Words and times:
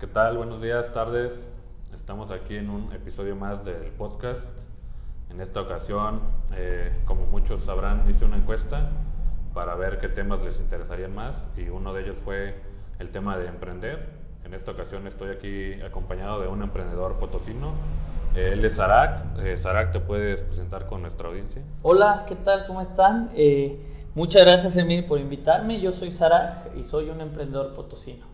¿Qué 0.00 0.08
tal? 0.08 0.36
Buenos 0.36 0.60
días, 0.60 0.92
tardes. 0.92 1.38
Estamos 1.94 2.32
aquí 2.32 2.56
en 2.56 2.68
un 2.68 2.92
episodio 2.92 3.36
más 3.36 3.64
del 3.64 3.92
podcast. 3.92 4.42
En 5.30 5.40
esta 5.40 5.60
ocasión, 5.60 6.20
eh, 6.56 6.92
como 7.04 7.26
muchos 7.26 7.62
sabrán, 7.62 8.04
hice 8.10 8.24
una 8.24 8.36
encuesta 8.36 8.90
para 9.54 9.76
ver 9.76 9.98
qué 10.00 10.08
temas 10.08 10.42
les 10.42 10.58
interesarían 10.58 11.14
más 11.14 11.36
y 11.56 11.68
uno 11.68 11.94
de 11.94 12.02
ellos 12.02 12.18
fue 12.24 12.56
el 12.98 13.10
tema 13.10 13.38
de 13.38 13.46
emprender. 13.46 14.08
En 14.44 14.52
esta 14.52 14.72
ocasión 14.72 15.06
estoy 15.06 15.30
aquí 15.30 15.80
acompañado 15.80 16.40
de 16.40 16.48
un 16.48 16.62
emprendedor 16.62 17.14
potosino. 17.20 17.74
Eh, 18.34 18.50
él 18.54 18.64
es 18.64 18.74
Sarak. 18.74 19.38
Eh, 19.38 19.56
Sarak, 19.56 19.92
¿te 19.92 20.00
puedes 20.00 20.42
presentar 20.42 20.86
con 20.86 21.02
nuestra 21.02 21.28
audiencia? 21.28 21.62
Hola, 21.82 22.24
¿qué 22.26 22.34
tal? 22.34 22.66
¿Cómo 22.66 22.80
están? 22.80 23.30
Eh, 23.36 23.78
muchas 24.16 24.44
gracias, 24.44 24.76
Emil, 24.76 25.04
por 25.04 25.20
invitarme. 25.20 25.80
Yo 25.80 25.92
soy 25.92 26.10
Sarak 26.10 26.76
y 26.76 26.84
soy 26.84 27.10
un 27.10 27.20
emprendedor 27.20 27.74
potosino. 27.74 28.33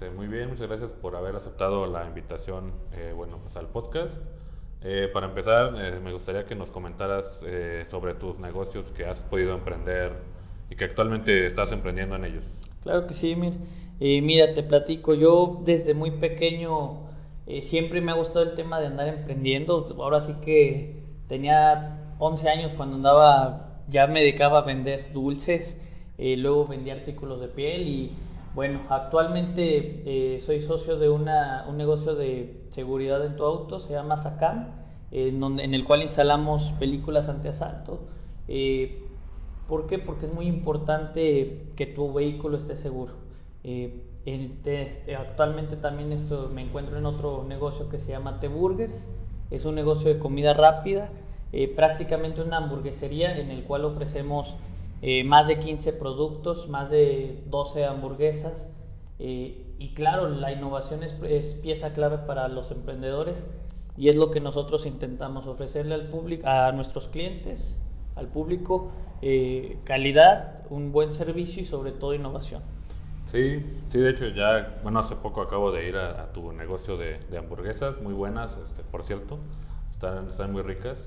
Este, 0.00 0.10
muy 0.10 0.28
bien, 0.28 0.48
muchas 0.48 0.68
gracias 0.68 0.92
por 0.92 1.16
haber 1.16 1.34
aceptado 1.34 1.84
la 1.88 2.06
invitación 2.06 2.70
eh, 2.92 3.12
bueno, 3.16 3.38
pues 3.42 3.56
al 3.56 3.66
podcast. 3.66 4.22
Eh, 4.80 5.10
para 5.12 5.26
empezar, 5.26 5.74
eh, 5.76 5.98
me 5.98 6.12
gustaría 6.12 6.44
que 6.44 6.54
nos 6.54 6.70
comentaras 6.70 7.42
sobre 7.90 8.14
tus 8.14 8.38
negocios 8.38 8.92
que 8.92 9.06
has 9.06 9.24
podido 9.24 9.54
emprender 9.54 10.12
y 10.70 10.76
que 10.76 10.84
actualmente 10.84 11.46
estás 11.46 11.72
emprendiendo 11.72 12.14
en 12.14 12.26
ellos. 12.26 12.60
Claro 12.84 13.08
que 13.08 13.14
sí. 13.14 13.36
Eh, 13.98 14.22
mira, 14.22 14.54
te 14.54 14.62
platico, 14.62 15.14
yo 15.14 15.62
desde 15.64 15.94
muy 15.94 16.12
pequeño 16.12 17.08
siempre 17.60 18.00
me 18.00 18.12
ha 18.12 18.14
gustado 18.14 18.44
el 18.44 18.54
tema 18.54 18.78
de 18.78 18.86
andar 18.86 19.08
emprendiendo. 19.08 19.96
Ahora 19.98 20.20
sí 20.20 20.34
que 20.44 21.02
tenía 21.26 22.14
11 22.20 22.48
años 22.48 22.72
cuando 22.76 22.94
andaba, 22.94 23.82
ya 23.88 24.06
me 24.06 24.20
dedicaba 24.20 24.60
a 24.60 24.62
vender 24.62 25.12
dulces, 25.12 25.82
luego 26.18 26.68
vendía 26.68 26.94
artículos 26.94 27.40
de 27.40 27.48
piel 27.48 27.88
y 27.88 28.12
bueno, 28.58 28.80
actualmente 28.88 30.02
eh, 30.04 30.40
soy 30.40 30.60
socio 30.60 30.98
de 30.98 31.08
un 31.08 31.26
negocio 31.76 32.16
de 32.16 32.64
seguridad 32.70 33.24
en 33.24 33.36
tu 33.36 33.44
auto, 33.44 33.78
se 33.78 33.92
llama 33.92 34.16
SACAM, 34.16 34.72
en, 35.12 35.74
el 35.74 35.84
cual 35.84 36.02
instalamos 36.02 36.72
películas 36.72 37.28
antiasalto. 37.28 38.00
Eh, 38.48 39.04
¿Por 39.68 39.86
qué? 39.86 40.00
Porque 40.00 40.26
es 40.26 40.34
muy 40.34 40.48
importante 40.48 41.68
que 41.76 41.86
tu 41.86 42.12
vehículo 42.12 42.56
esté 42.56 42.74
seguro. 42.74 43.12
Eh, 43.62 44.02
este, 44.26 45.14
actualmente 45.14 45.76
también 45.76 46.16
me 46.52 46.62
encuentro 46.62 46.98
en 46.98 47.06
otro 47.06 47.44
negocio 47.44 47.88
que 47.88 48.00
se 48.00 48.10
llama 48.10 48.40
T-Burgers. 48.40 49.08
Es 49.52 49.66
un 49.66 49.76
negocio 49.76 50.12
de 50.12 50.18
comida 50.18 50.52
rápida, 50.52 51.12
eh, 51.52 51.68
prácticamente 51.68 52.42
una 52.42 52.56
hamburguesería 52.56 53.38
en 53.38 53.52
el 53.52 53.62
cual 53.62 53.84
ofrecemos 53.84 54.56
eh, 55.02 55.24
más 55.24 55.46
de 55.46 55.58
15 55.58 55.92
productos, 55.94 56.68
más 56.68 56.90
de 56.90 57.42
12 57.46 57.84
hamburguesas. 57.84 58.68
eh, 59.18 59.64
y 59.78 59.94
claro, 59.94 60.28
la 60.28 60.52
innovación 60.52 61.04
es, 61.04 61.12
pieza 61.62 61.92
clave 61.92 62.18
para 62.18 62.48
los 62.48 62.70
emprendedores 62.72 63.46
y 63.96 64.08
es 64.08 64.16
lo 64.16 64.30
que 64.32 64.40
nosotros 64.40 64.86
intentamos 64.86 65.46
ofrecerle 65.46 65.94
al 65.94 66.08
público, 66.08 66.48
a 66.48 66.72
nuestros 66.72 67.08
clientes, 67.08 67.76
al 68.16 68.26
público, 68.26 68.90
eh, 69.22 69.78
calidad, 69.84 70.64
un 70.70 70.90
buen 70.90 71.12
servicio 71.12 71.62
y 71.62 71.64
sobre 71.64 71.92
todo 71.92 72.14
innovación. 72.14 72.62
Sí, 73.26 73.64
sí, 73.88 74.00
de 74.00 74.10
hecho 74.10 74.28
ya, 74.28 74.80
bueno, 74.82 74.98
hace 74.98 75.14
poco 75.14 75.42
acabo 75.42 75.70
de 75.70 75.88
ir 75.88 75.96
a, 75.96 76.32
tu 76.32 76.52
negocio 76.52 76.96
de, 76.96 77.20
de 77.30 77.38
hamburguesas, 77.38 78.00
muy 78.00 78.14
buenas, 78.14 78.56
este, 78.64 78.82
por 78.82 79.04
cierto, 79.04 79.38
están, 79.90 80.28
están 80.28 80.52
muy 80.52 80.62
ricas. 80.62 80.98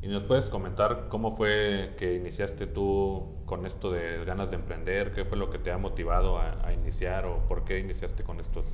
¿Y 0.00 0.08
nos 0.08 0.22
puedes 0.22 0.48
comentar 0.48 1.06
cómo 1.08 1.36
fue 1.36 1.94
que 1.98 2.14
iniciaste 2.14 2.66
tú 2.66 3.24
con 3.46 3.66
esto 3.66 3.90
de 3.90 4.24
ganas 4.24 4.50
de 4.50 4.56
emprender? 4.56 5.12
¿Qué 5.12 5.24
fue 5.24 5.36
lo 5.36 5.50
que 5.50 5.58
te 5.58 5.72
ha 5.72 5.78
motivado 5.78 6.38
a, 6.38 6.66
a 6.66 6.72
iniciar 6.72 7.26
o 7.26 7.46
por 7.48 7.64
qué 7.64 7.80
iniciaste 7.80 8.22
con 8.22 8.38
estos? 8.38 8.64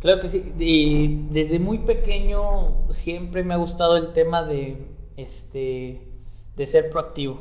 Claro 0.00 0.22
que 0.22 0.28
sí. 0.30 1.26
Desde 1.30 1.58
muy 1.58 1.78
pequeño 1.78 2.90
siempre 2.90 3.44
me 3.44 3.54
ha 3.54 3.58
gustado 3.58 3.98
el 3.98 4.12
tema 4.12 4.42
de, 4.42 4.86
este, 5.16 6.00
de 6.56 6.66
ser 6.66 6.88
proactivo. 6.88 7.40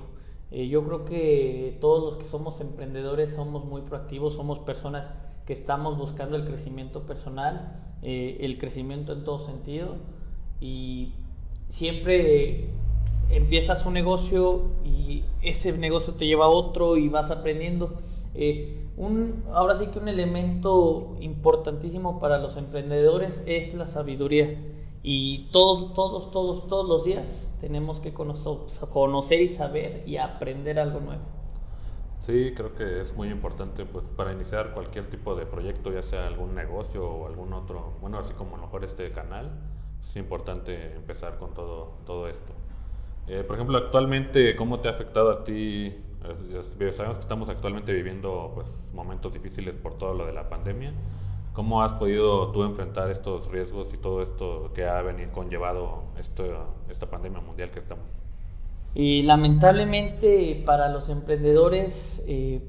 Eh, 0.51 0.67
yo 0.67 0.83
creo 0.83 1.05
que 1.05 1.77
todos 1.79 2.03
los 2.03 2.17
que 2.21 2.25
somos 2.25 2.59
emprendedores 2.59 3.33
somos 3.33 3.63
muy 3.63 3.81
proactivos, 3.83 4.33
somos 4.33 4.59
personas 4.59 5.09
que 5.45 5.53
estamos 5.53 5.97
buscando 5.97 6.35
el 6.35 6.45
crecimiento 6.45 7.03
personal, 7.03 7.79
eh, 8.01 8.37
el 8.41 8.57
crecimiento 8.57 9.13
en 9.13 9.23
todo 9.23 9.39
sentido 9.45 9.95
y 10.59 11.13
siempre 11.67 12.69
empiezas 13.29 13.85
un 13.85 13.93
negocio 13.93 14.63
y 14.83 15.23
ese 15.41 15.77
negocio 15.77 16.13
te 16.15 16.25
lleva 16.25 16.45
a 16.45 16.49
otro 16.49 16.97
y 16.97 17.09
vas 17.09 17.31
aprendiendo. 17.31 17.93
Eh, 18.35 18.75
un, 18.97 19.43
ahora 19.53 19.75
sí 19.75 19.87
que 19.87 19.99
un 19.99 20.07
elemento 20.07 21.15
importantísimo 21.21 22.19
para 22.19 22.37
los 22.37 22.57
emprendedores 22.57 23.43
es 23.45 23.73
la 23.73 23.87
sabiduría 23.87 24.57
y 25.01 25.47
todos, 25.51 25.93
todos, 25.93 26.31
todos, 26.31 26.67
todos 26.67 26.87
los 26.87 27.05
días 27.05 27.55
tenemos 27.61 27.99
que 27.99 28.13
conocer, 28.13 29.41
y 29.41 29.49
saber 29.49 30.03
y 30.05 30.17
aprender 30.17 30.79
algo 30.79 30.99
nuevo. 30.99 31.21
Sí, 32.21 32.53
creo 32.55 32.75
que 32.75 33.01
es 33.01 33.15
muy 33.15 33.29
importante 33.29 33.85
pues 33.85 34.07
para 34.09 34.33
iniciar 34.33 34.73
cualquier 34.73 35.09
tipo 35.09 35.35
de 35.35 35.45
proyecto, 35.45 35.91
ya 35.91 36.01
sea 36.01 36.27
algún 36.27 36.53
negocio 36.53 37.09
o 37.09 37.27
algún 37.27 37.53
otro, 37.53 37.93
bueno, 38.01 38.19
así 38.19 38.33
como 38.33 38.55
a 38.55 38.59
lo 38.59 38.65
mejor 38.65 38.83
este 38.83 39.09
canal, 39.09 39.49
es 40.01 40.15
importante 40.17 40.93
empezar 40.95 41.37
con 41.37 41.53
todo, 41.53 41.93
todo 42.05 42.27
esto. 42.27 42.53
Eh, 43.29 43.43
por 43.43 43.57
ejemplo, 43.57 43.77
actualmente, 43.77 44.55
¿cómo 44.55 44.79
te 44.79 44.87
ha 44.87 44.91
afectado 44.91 45.29
a 45.29 45.43
ti? 45.43 45.93
Eh, 46.23 46.91
sabemos 46.91 47.17
que 47.17 47.21
estamos 47.21 47.47
actualmente 47.47 47.93
viviendo 47.93 48.51
pues 48.55 48.81
momentos 48.91 49.33
difíciles 49.33 49.75
por 49.75 49.99
todo 49.99 50.15
lo 50.15 50.25
de 50.25 50.33
la 50.33 50.49
pandemia. 50.49 50.93
¿Cómo 51.53 51.83
has 51.83 51.93
podido 51.93 52.51
tú 52.51 52.63
enfrentar 52.63 53.11
estos 53.11 53.51
riesgos 53.51 53.93
y 53.93 53.97
todo 53.97 54.23
esto 54.23 54.71
que 54.73 54.87
ha 54.87 54.99
venido 55.03 55.31
conllevado 55.31 56.05
esto, 56.17 56.43
esta 56.89 57.07
pandemia 57.07 57.39
mundial 57.39 57.69
que 57.69 57.79
estamos? 57.79 58.09
Y 58.95 59.21
lamentablemente 59.21 60.63
para 60.65 60.89
los 60.89 61.09
emprendedores, 61.09 62.23
eh, 62.27 62.63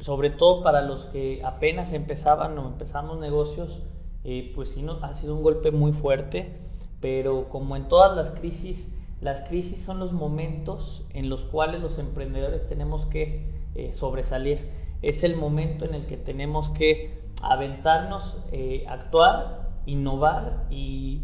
sobre 0.00 0.30
todo 0.30 0.64
para 0.64 0.80
los 0.82 1.06
que 1.06 1.42
apenas 1.44 1.92
empezaban 1.92 2.58
o 2.58 2.66
empezamos 2.66 3.20
negocios, 3.20 3.82
eh, 4.24 4.50
pues 4.52 4.70
sí 4.70 4.82
no, 4.82 4.98
ha 5.02 5.14
sido 5.14 5.36
un 5.36 5.44
golpe 5.44 5.70
muy 5.70 5.92
fuerte, 5.92 6.58
pero 7.00 7.48
como 7.48 7.76
en 7.76 7.86
todas 7.86 8.16
las 8.16 8.30
crisis, 8.32 8.92
las 9.20 9.42
crisis 9.42 9.82
son 9.82 9.98
los 9.98 10.12
momentos 10.12 11.04
en 11.12 11.28
los 11.28 11.44
cuales 11.44 11.80
los 11.82 11.98
emprendedores 11.98 12.66
tenemos 12.66 13.04
que 13.06 13.44
eh, 13.74 13.92
sobresalir. 13.92 14.70
Es 15.02 15.24
el 15.24 15.36
momento 15.36 15.84
en 15.84 15.94
el 15.94 16.06
que 16.06 16.16
tenemos 16.16 16.70
que 16.70 17.20
aventarnos, 17.42 18.38
eh, 18.50 18.84
actuar, 18.88 19.68
innovar 19.84 20.66
y 20.70 21.22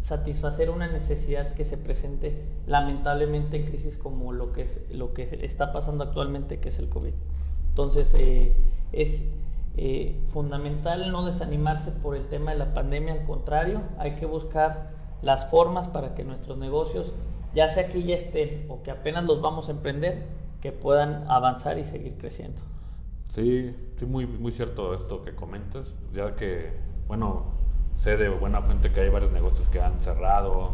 satisfacer 0.00 0.68
una 0.68 0.88
necesidad 0.88 1.54
que 1.54 1.64
se 1.64 1.78
presente 1.78 2.42
lamentablemente 2.66 3.56
en 3.56 3.66
crisis 3.66 3.96
como 3.96 4.32
lo 4.32 4.52
que, 4.52 4.62
es, 4.62 4.80
lo 4.90 5.14
que 5.14 5.38
está 5.42 5.72
pasando 5.72 6.04
actualmente, 6.04 6.60
que 6.60 6.68
es 6.68 6.78
el 6.78 6.88
COVID. 6.88 7.14
Entonces, 7.70 8.14
eh, 8.18 8.54
es 8.92 9.26
fundamental 10.28 11.10
no 11.10 11.24
desanimarse 11.24 11.92
por 11.92 12.14
el 12.14 12.28
tema 12.28 12.50
de 12.52 12.58
la 12.58 12.74
pandemia, 12.74 13.14
al 13.14 13.24
contrario, 13.24 13.80
hay 13.96 14.16
que 14.16 14.26
buscar 14.26 14.90
las 15.22 15.50
formas 15.50 15.88
para 15.88 16.14
que 16.14 16.24
nuestros 16.24 16.58
negocios, 16.58 17.12
ya 17.54 17.68
sea 17.68 17.88
que 17.88 18.02
ya 18.02 18.16
estén 18.16 18.66
o 18.68 18.82
que 18.82 18.90
apenas 18.90 19.24
los 19.24 19.40
vamos 19.40 19.68
a 19.68 19.72
emprender, 19.72 20.26
que 20.60 20.72
puedan 20.72 21.24
avanzar 21.28 21.78
y 21.78 21.84
seguir 21.84 22.16
creciendo. 22.18 22.62
Sí, 23.28 23.74
sí, 23.96 24.04
muy, 24.06 24.26
muy 24.26 24.52
cierto 24.52 24.94
esto 24.94 25.22
que 25.22 25.34
comentas, 25.34 25.96
ya 26.12 26.36
que, 26.36 26.70
bueno, 27.08 27.44
sé 27.96 28.16
de 28.16 28.28
buena 28.28 28.62
fuente 28.62 28.92
que 28.92 29.00
hay 29.00 29.08
varios 29.08 29.32
negocios 29.32 29.68
que 29.68 29.80
han 29.80 29.98
cerrado, 30.00 30.72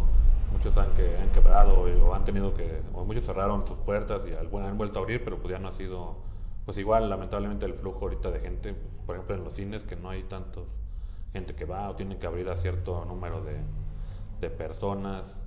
muchos 0.53 0.77
han, 0.77 0.91
que, 0.93 1.17
han 1.17 1.31
quebrado 1.31 1.85
o 2.05 2.15
han 2.15 2.25
tenido 2.25 2.55
que, 2.55 2.83
o 2.95 3.05
muchos 3.05 3.25
cerraron 3.25 3.67
sus 3.67 3.79
puertas 3.79 4.25
y 4.29 4.35
algunos 4.35 4.69
han 4.69 4.79
vuelto 4.79 4.99
a 4.99 5.03
abrir, 5.03 5.23
pero 5.25 5.39
pues 5.39 5.53
ya 5.53 5.59
no 5.59 5.69
ha 5.69 5.73
sido, 5.73 6.17
pues 6.65 6.79
igual, 6.79 7.09
lamentablemente 7.09 7.65
el 7.65 7.75
flujo 7.75 8.01
ahorita 8.03 8.31
de 8.31 8.41
gente, 8.41 8.75
pues, 8.75 9.03
por 9.03 9.15
ejemplo 9.15 9.37
en 9.37 9.45
los 9.45 9.53
cines 9.53 9.85
que 9.85 9.97
no 9.97 10.11
hay 10.11 10.23
tantos 10.25 10.67
gente 11.33 11.55
que 11.55 11.65
va 11.65 11.91
o 11.91 11.95
tienen 11.95 12.19
que 12.19 12.27
abrir 12.27 12.49
a 12.49 12.57
cierto 12.57 13.05
número 13.05 13.43
de, 13.43 13.57
de 14.41 14.51
personas, 14.51 15.41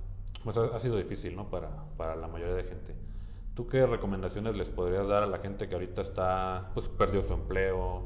pues 0.44 0.56
ha, 0.56 0.78
sido 0.78 0.96
difícil, 0.96 1.36
¿no? 1.36 1.48
Para, 1.48 1.70
para 1.96 2.16
la 2.16 2.28
mayoría 2.28 2.54
de 2.54 2.64
gente. 2.64 2.94
¿Tú 3.54 3.66
qué 3.66 3.86
recomendaciones 3.86 4.56
les 4.56 4.70
podrías 4.70 5.06
dar 5.08 5.22
a 5.22 5.26
la 5.26 5.38
gente 5.38 5.68
que 5.68 5.74
ahorita 5.74 6.02
está, 6.02 6.70
pues 6.74 6.88
perdió 6.88 7.22
su 7.22 7.34
empleo 7.34 8.02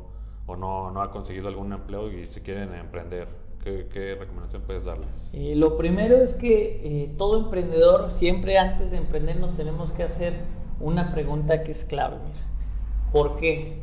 o 0.46 0.56
no, 0.56 0.90
no 0.90 1.02
ha 1.02 1.10
conseguido 1.10 1.48
algún 1.48 1.72
empleo 1.72 2.10
y 2.10 2.26
si 2.26 2.40
quieren 2.40 2.74
emprender? 2.74 3.28
¿Qué, 3.62 3.88
qué 3.92 4.14
recomendación 4.14 4.62
puedes 4.62 4.84
darles? 4.84 5.30
Eh, 5.32 5.54
lo 5.56 5.76
primero 5.76 6.16
es 6.16 6.34
que 6.34 6.80
eh, 6.84 7.14
todo 7.16 7.38
emprendedor, 7.38 8.12
siempre 8.12 8.58
antes 8.58 8.92
de 8.92 8.96
emprender, 8.98 9.36
nos 9.40 9.56
tenemos 9.56 9.92
que 9.92 10.04
hacer 10.04 10.34
una 10.78 11.12
pregunta 11.12 11.62
que 11.62 11.72
es 11.72 11.84
clave. 11.84 12.16
Mira. 12.16 12.46
¿Por 13.12 13.36
qué? 13.38 13.78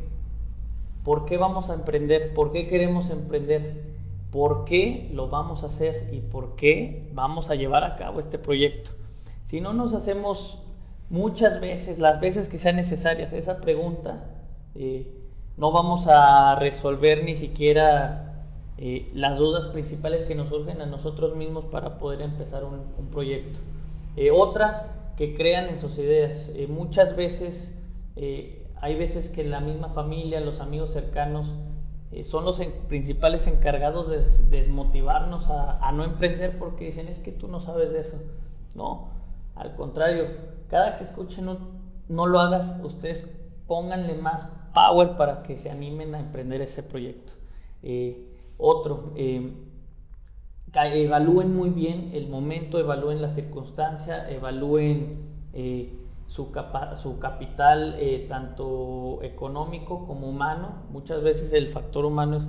¿Por 1.03 1.25
qué 1.25 1.37
vamos 1.37 1.69
a 1.69 1.73
emprender? 1.73 2.33
¿Por 2.33 2.51
qué 2.51 2.67
queremos 2.67 3.09
emprender? 3.09 3.92
¿Por 4.33 4.65
qué 4.65 5.09
lo 5.13 5.29
vamos 5.29 5.63
a 5.63 5.67
hacer? 5.67 6.09
¿Y 6.11 6.19
por 6.19 6.55
qué 6.55 7.09
vamos 7.13 7.49
a 7.49 7.55
llevar 7.55 7.85
a 7.85 7.95
cabo 7.95 8.19
este 8.19 8.37
proyecto? 8.37 8.91
Si 9.45 9.61
no 9.61 9.73
nos 9.73 9.93
hacemos 9.93 10.61
muchas 11.09 11.61
veces, 11.61 11.99
las 11.99 12.19
veces 12.19 12.49
que 12.49 12.57
sean 12.57 12.75
necesarias, 12.75 13.31
esa 13.31 13.61
pregunta, 13.61 14.25
eh, 14.75 15.07
no 15.55 15.71
vamos 15.71 16.07
a 16.07 16.55
resolver 16.55 17.23
ni 17.23 17.35
siquiera 17.35 18.33
eh, 18.77 19.07
las 19.13 19.37
dudas 19.37 19.67
principales 19.67 20.25
que 20.27 20.33
nos 20.33 20.49
surgen 20.49 20.81
a 20.81 20.87
nosotros 20.87 21.35
mismos 21.35 21.65
para 21.65 21.99
poder 21.99 22.21
empezar 22.21 22.63
un, 22.63 22.81
proyecto. 23.11 23.59
Eh, 24.15 24.31
otra, 24.31 25.13
que 25.15 25.35
crean 25.35 25.69
en 25.69 25.77
sus 25.77 25.99
ideas. 25.99 26.51
Eh, 26.55 26.65
muchas 26.67 27.15
veces, 27.15 27.79
hay 28.15 28.95
veces 28.95 29.29
que 29.29 29.43
la 29.43 29.59
misma 29.59 29.89
familia, 29.89 30.39
los 30.39 30.59
amigos 30.59 30.91
cercanos, 30.91 31.53
son 32.23 32.45
los 32.45 32.61
principales 32.87 33.47
encargados 33.47 34.09
de 34.09 34.23
desmotivarnos 34.49 35.49
a, 35.49 35.91
no 35.91 36.03
emprender 36.03 36.57
porque 36.59 36.85
dicen 36.85 37.07
es 37.07 37.19
que 37.19 37.31
tú 37.31 37.47
no 37.47 37.59
sabes 37.59 37.91
de 37.91 38.01
eso. 38.01 38.21
No, 38.75 39.09
al 39.55 39.75
contrario, 39.75 40.27
cada 40.69 40.97
que 40.97 41.03
escuchen 41.03 41.47
no 42.07 42.27
lo 42.27 42.39
hagas, 42.39 42.75
ustedes 42.83 43.29
pónganle 43.67 44.15
más 44.15 44.47
power 44.73 45.17
para 45.17 45.43
que 45.43 45.57
se 45.57 45.69
animen 45.69 46.15
a 46.15 46.19
emprender 46.19 46.61
ese 46.61 46.83
proyecto. 46.83 47.33
Otro, 48.57 49.11
eh, 49.15 49.51
evalúen 50.73 51.55
muy 51.55 51.69
bien 51.69 52.11
el 52.13 52.27
momento, 52.29 52.79
evalúen 52.79 53.21
la 53.21 53.29
circunstancia, 53.29 54.29
evalúen 54.29 55.17
eh, 55.53 55.91
su, 56.33 56.49
su, 56.95 57.19
capital 57.19 57.95
eh, 57.99 58.25
tanto 58.27 59.19
económico 59.21 60.05
como 60.07 60.27
humano. 60.27 60.83
Muchas 60.91 61.21
veces 61.21 61.53
el 61.53 61.67
factor 61.67 62.05
humano 62.05 62.37
es, 62.37 62.47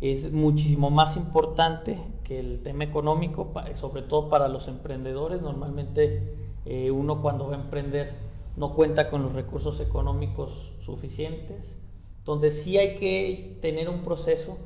es 0.00 0.32
muchísimo 0.32 0.90
más 0.90 1.16
importante 1.16 1.98
que 2.24 2.38
el 2.38 2.62
tema 2.62 2.84
económico, 2.84 3.50
sobre 3.74 4.02
todo 4.02 4.28
para 4.28 4.48
los 4.48 4.68
emprendedores. 4.68 5.42
Normalmente 5.42 6.36
uno 6.92 7.22
cuando 7.22 7.48
va 7.48 7.56
a 7.56 7.60
emprender 7.60 8.12
no 8.56 8.74
cuenta 8.74 9.08
con 9.08 9.22
los 9.22 9.32
recursos 9.32 9.80
económicos 9.80 10.72
suficientes. 10.84 11.74
Entonces 12.18 12.62
sí 12.62 12.76
hay 12.76 12.96
que 12.96 13.58
tener 13.62 13.88
un 13.88 14.02
proceso 14.02 14.58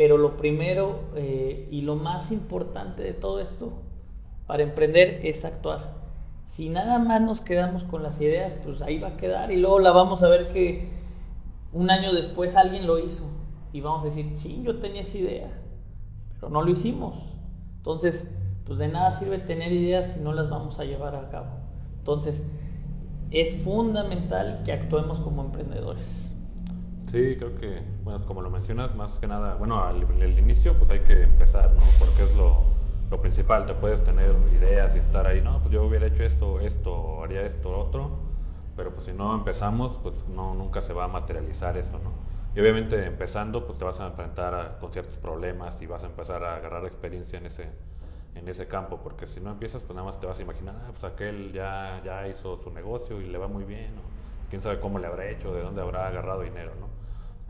pero 0.00 0.16
lo 0.16 0.38
primero 0.38 1.00
eh, 1.14 1.68
y 1.70 1.82
lo 1.82 1.94
más 1.94 2.32
importante 2.32 3.02
de 3.02 3.12
todo 3.12 3.38
esto 3.38 3.70
para 4.46 4.62
emprender 4.62 5.20
es 5.24 5.44
actuar. 5.44 5.99
Si 6.60 6.68
nada 6.68 6.98
más 6.98 7.22
nos 7.22 7.40
quedamos 7.40 7.84
con 7.84 8.02
las 8.02 8.20
ideas, 8.20 8.52
pues 8.62 8.82
ahí 8.82 8.98
va 8.98 9.08
a 9.08 9.16
quedar 9.16 9.50
y 9.50 9.56
luego 9.56 9.78
la 9.78 9.92
vamos 9.92 10.22
a 10.22 10.28
ver 10.28 10.48
que 10.48 10.90
un 11.72 11.90
año 11.90 12.12
después 12.12 12.54
alguien 12.54 12.86
lo 12.86 12.98
hizo 12.98 13.30
y 13.72 13.80
vamos 13.80 14.02
a 14.02 14.08
decir, 14.08 14.34
sí, 14.36 14.60
yo 14.62 14.78
tenía 14.78 15.00
esa 15.00 15.16
idea, 15.16 15.48
pero 16.34 16.50
no 16.50 16.60
lo 16.60 16.70
hicimos. 16.70 17.16
Entonces, 17.78 18.30
pues 18.66 18.78
de 18.78 18.88
nada 18.88 19.10
sirve 19.12 19.38
tener 19.38 19.72
ideas 19.72 20.12
si 20.12 20.20
no 20.20 20.34
las 20.34 20.50
vamos 20.50 20.78
a 20.78 20.84
llevar 20.84 21.16
a 21.16 21.30
cabo. 21.30 21.48
Entonces, 21.96 22.46
es 23.30 23.64
fundamental 23.64 24.60
que 24.62 24.72
actuemos 24.72 25.18
como 25.20 25.42
emprendedores. 25.42 26.30
Sí, 27.10 27.36
creo 27.38 27.54
que, 27.56 27.82
bueno, 28.04 28.22
como 28.26 28.42
lo 28.42 28.50
mencionas, 28.50 28.94
más 28.94 29.18
que 29.18 29.26
nada, 29.26 29.54
bueno, 29.54 29.82
al, 29.82 30.02
inicio 30.38 30.78
pues 30.78 30.90
hay 30.90 31.00
que 31.00 31.22
empezar, 31.22 31.72
¿no? 31.72 31.80
Porque 31.98 32.24
es 32.24 32.36
lo, 32.36 32.69
lo, 33.10 33.20
principal, 33.20 33.66
te 33.66 33.74
puedes 33.74 34.02
tener 34.04 34.34
ideas 34.52 34.94
y 34.96 34.98
estar 34.98 35.26
ahí, 35.26 35.40
no, 35.40 35.58
pues 35.60 35.72
yo 35.72 35.84
hubiera 35.84 36.06
hecho 36.06 36.22
esto, 36.22 36.60
esto, 36.60 37.22
haría 37.22 37.42
esto, 37.42 37.76
otro, 37.76 38.10
pero 38.76 38.92
pues 38.92 39.06
si 39.06 39.12
no 39.12 39.34
empezamos, 39.34 39.98
pues 40.02 40.24
no, 40.28 40.54
nunca 40.54 40.80
se 40.80 40.92
va 40.92 41.04
a 41.04 41.08
materializar 41.08 41.76
eso, 41.76 41.98
¿no? 41.98 42.12
Y 42.54 42.60
obviamente 42.60 43.04
empezando, 43.04 43.66
pues 43.66 43.78
te 43.78 43.84
vas 43.84 44.00
a 44.00 44.06
enfrentar 44.06 44.78
con 44.80 44.92
ciertos 44.92 45.18
problemas 45.18 45.80
y 45.82 45.86
vas 45.86 46.02
a 46.02 46.06
empezar 46.06 46.42
a 46.44 46.56
agarrar 46.56 46.84
experiencia 46.84 47.38
en 47.38 47.46
ese, 47.46 47.68
en 48.34 48.48
ese 48.48 48.66
campo, 48.66 49.00
porque 49.02 49.26
si 49.26 49.40
no 49.40 49.50
empiezas, 49.50 49.82
pues 49.82 49.94
nada 49.94 50.06
más 50.06 50.18
te 50.18 50.26
vas 50.26 50.38
a 50.38 50.42
imaginar, 50.42 50.74
ah, 50.84 50.88
pues 50.88 51.04
aquel 51.04 51.52
ya, 51.52 52.00
ya 52.04 52.26
hizo 52.28 52.56
su 52.56 52.70
negocio 52.70 53.20
y 53.20 53.26
le 53.26 53.38
va 53.38 53.48
muy 53.48 53.64
bien, 53.64 53.94
¿no? 53.94 54.02
quién 54.50 54.62
sabe 54.62 54.80
cómo 54.80 54.98
le 54.98 55.06
habrá 55.06 55.28
hecho, 55.28 55.54
de 55.54 55.62
dónde 55.62 55.80
habrá 55.82 56.06
agarrado 56.08 56.42
dinero, 56.42 56.72
¿no? 56.80 56.88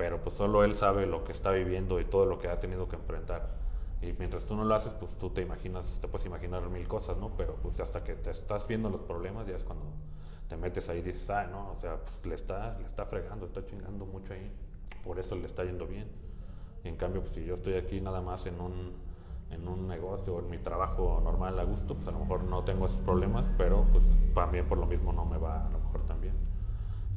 pero 0.00 0.18
pues 0.22 0.34
solo 0.34 0.64
él 0.64 0.76
sabe 0.78 1.04
lo 1.04 1.24
que 1.24 1.32
está 1.32 1.50
viviendo 1.50 2.00
y 2.00 2.06
todo 2.06 2.24
lo 2.24 2.38
que 2.38 2.48
ha 2.48 2.58
tenido 2.58 2.88
que 2.88 2.96
enfrentar. 2.96 3.59
Y 4.02 4.14
mientras 4.18 4.46
tú 4.46 4.56
no 4.56 4.64
lo 4.64 4.74
haces, 4.74 4.94
pues 4.94 5.16
tú 5.18 5.30
te 5.30 5.42
imaginas, 5.42 5.98
te 6.00 6.08
puedes 6.08 6.26
imaginar 6.26 6.68
mil 6.70 6.88
cosas, 6.88 7.18
¿no? 7.18 7.30
Pero 7.36 7.56
pues 7.56 7.78
hasta 7.80 8.02
que 8.02 8.14
te 8.14 8.30
estás 8.30 8.66
viendo 8.66 8.88
los 8.88 9.02
problemas, 9.02 9.46
ya 9.46 9.56
es 9.56 9.64
cuando 9.64 9.84
te 10.48 10.56
metes 10.56 10.88
ahí 10.88 10.98
y 10.98 11.02
dices, 11.02 11.28
ah, 11.30 11.46
no, 11.46 11.72
o 11.72 11.76
sea, 11.76 11.98
pues 11.98 12.24
le 12.24 12.34
está, 12.34 12.78
le 12.78 12.86
está 12.86 13.04
fregando, 13.04 13.46
está 13.46 13.64
chingando 13.64 14.06
mucho 14.06 14.32
ahí, 14.32 14.50
por 15.04 15.18
eso 15.18 15.36
le 15.36 15.46
está 15.46 15.64
yendo 15.64 15.86
bien. 15.86 16.08
En 16.82 16.96
cambio, 16.96 17.20
pues 17.20 17.34
si 17.34 17.44
yo 17.44 17.54
estoy 17.54 17.74
aquí 17.74 18.00
nada 18.00 18.22
más 18.22 18.46
en 18.46 18.58
un, 18.58 18.94
en 19.50 19.68
un 19.68 19.86
negocio 19.86 20.34
o 20.34 20.40
en 20.40 20.48
mi 20.48 20.58
trabajo 20.58 21.20
normal 21.22 21.58
a 21.58 21.64
gusto, 21.64 21.94
pues 21.94 22.08
a 22.08 22.10
lo 22.10 22.20
mejor 22.20 22.44
no 22.44 22.64
tengo 22.64 22.86
esos 22.86 23.02
problemas, 23.02 23.52
pero 23.58 23.84
pues 23.92 24.04
también 24.34 24.66
por 24.66 24.78
lo 24.78 24.86
mismo 24.86 25.12
no 25.12 25.26
me 25.26 25.36
va 25.36 25.62
también. 25.64 25.79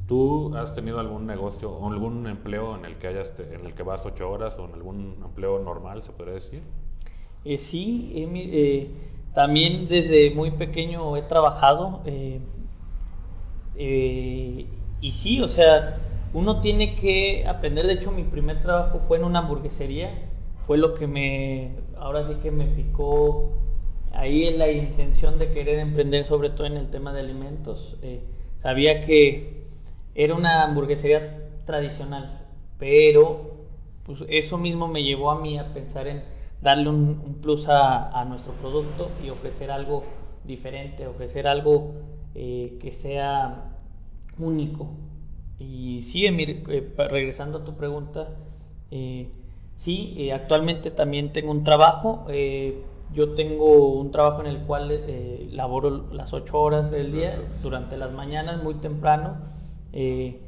¿Tú 0.06 0.54
has 0.54 0.74
tenido 0.74 1.00
algún 1.00 1.26
negocio 1.26 1.70
o 1.70 1.90
algún 1.90 2.26
empleo 2.26 2.76
en 2.76 2.84
el 2.84 2.96
que 2.96 3.06
hayas 3.06 3.32
en 3.40 3.64
el 3.64 3.74
que 3.74 3.82
vas 3.82 4.04
ocho 4.04 4.30
horas 4.30 4.58
o 4.58 4.66
en 4.66 4.74
algún 4.74 5.16
empleo 5.24 5.58
normal, 5.60 6.02
se 6.02 6.12
podría 6.12 6.34
decir? 6.34 6.60
Eh, 7.44 7.56
sí, 7.56 8.12
eh, 8.14 8.90
también 9.32 9.88
desde 9.88 10.30
muy 10.30 10.50
pequeño 10.50 11.16
he 11.16 11.22
trabajado 11.22 12.02
eh, 12.04 12.40
eh, 13.76 14.66
y 15.00 15.12
sí, 15.12 15.40
o 15.40 15.48
sea, 15.48 15.98
uno 16.34 16.60
tiene 16.60 16.96
que 16.96 17.46
aprender. 17.46 17.86
De 17.86 17.94
hecho, 17.94 18.12
mi 18.12 18.24
primer 18.24 18.60
trabajo 18.60 18.98
fue 18.98 19.16
en 19.16 19.24
una 19.24 19.38
hamburguesería, 19.40 20.10
fue 20.66 20.76
lo 20.76 20.94
que 20.94 21.06
me, 21.06 21.76
ahora 21.98 22.26
sí 22.26 22.34
que 22.42 22.50
me 22.50 22.66
picó 22.66 23.52
ahí 24.12 24.44
en 24.44 24.58
la 24.58 24.70
intención 24.70 25.38
de 25.38 25.50
querer 25.50 25.78
emprender, 25.78 26.26
sobre 26.26 26.50
todo 26.50 26.66
en 26.66 26.76
el 26.76 26.90
tema 26.90 27.12
de 27.12 27.20
alimentos. 27.20 27.96
sabía 28.60 29.00
que 29.00 29.63
era 30.14 30.34
una 30.34 30.62
hamburguesería 30.62 31.48
tradicional, 31.64 32.40
pero 32.78 33.54
pues 34.04 34.20
eso 34.28 34.58
mismo 34.58 34.86
me 34.86 35.02
llevó 35.02 35.30
a 35.30 35.40
mí 35.40 35.58
a 35.58 35.72
pensar 35.72 36.06
en 36.06 36.22
darle 36.60 36.88
un, 36.88 37.38
plus 37.42 37.68
a, 37.68 38.24
nuestro 38.26 38.52
producto 38.54 39.10
y 39.24 39.30
ofrecer 39.30 39.70
algo 39.70 40.04
diferente, 40.44 41.06
ofrecer 41.06 41.46
algo 41.46 41.92
eh, 42.34 42.78
que 42.80 42.92
sea 42.92 43.72
único. 44.38 44.90
Y 45.58 46.02
sí, 46.02 46.26
Emir, 46.26 46.64
eh, 46.68 46.94
regresando 46.96 47.58
a 47.58 47.64
tu 47.64 47.74
pregunta, 47.74 48.28
eh, 48.90 49.28
sí, 49.76 50.30
actualmente 50.30 50.90
también 50.90 51.32
tengo 51.32 51.50
un 51.50 51.64
trabajo. 51.64 52.26
yo 53.12 53.34
tengo 53.34 53.94
un 54.00 54.10
trabajo 54.10 54.40
en 54.40 54.46
el 54.46 54.58
cual 54.58 55.00
laboro 55.52 56.12
las 56.12 56.32
8 56.32 56.60
horas 56.60 56.90
del 56.90 57.12
día 57.12 57.38
durante 57.62 57.96
las 57.96 58.12
mañanas 58.12 58.62
muy 58.62 58.74
temprano 58.74 59.53
eh, 59.96 60.40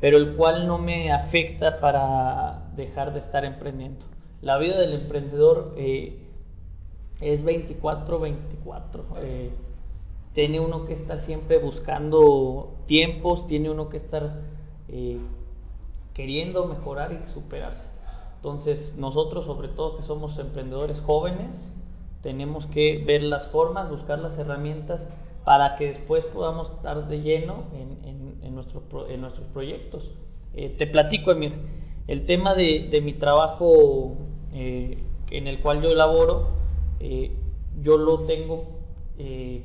pero 0.00 0.16
el 0.16 0.34
cual 0.34 0.66
no 0.66 0.78
me 0.78 1.12
afecta 1.12 1.78
para 1.78 2.70
dejar 2.74 3.12
de 3.12 3.20
estar 3.20 3.44
emprendiendo. 3.44 4.04
La 4.42 4.58
vida 4.58 4.78
del 4.80 4.94
emprendedor 4.94 5.74
eh, 5.76 6.18
es 7.20 7.44
24-24. 7.44 8.34
Eh, 9.18 9.50
tiene 10.32 10.58
uno 10.58 10.86
que 10.86 10.92
estar 10.92 11.20
siempre 11.20 11.58
buscando 11.58 12.74
tiempos, 12.86 13.46
tiene 13.46 13.70
uno 13.70 13.88
que 13.88 13.96
estar 13.96 14.42
queriendo 16.14 16.66
mejorar 16.66 17.12
y 17.12 17.30
superarse. 17.30 17.88
Entonces 18.36 18.96
nosotros, 18.98 19.44
sobre 19.44 19.68
todo 19.68 19.98
que 19.98 20.02
somos 20.02 20.36
emprendedores 20.38 21.00
jóvenes, 21.00 21.72
tenemos 22.22 22.66
que 22.66 23.04
ver 23.04 23.22
las 23.22 23.48
formas, 23.48 23.88
buscar 23.88 24.18
las 24.18 24.36
herramientas 24.38 25.06
para 25.44 25.76
que 25.76 25.88
después 25.88 26.24
podamos 26.26 26.70
estar 26.70 27.08
de 27.08 27.22
lleno 27.22 27.64
en, 27.72 28.54
nuestros 28.54 29.44
proyectos. 29.52 30.10
Eh, 30.54 30.74
te 30.76 30.86
platico, 30.86 31.30
Emir, 31.30 31.52
el 32.08 32.26
tema 32.26 32.54
de, 32.54 33.00
mi 33.02 33.14
trabajo 33.14 34.16
eh, 34.52 34.98
en 35.30 35.46
el 35.46 35.60
cual 35.60 35.82
yo 35.82 35.90
elaboro, 35.90 36.48
eh, 37.00 37.32
yo 37.82 37.96
lo 37.96 38.20
tengo 38.20 38.78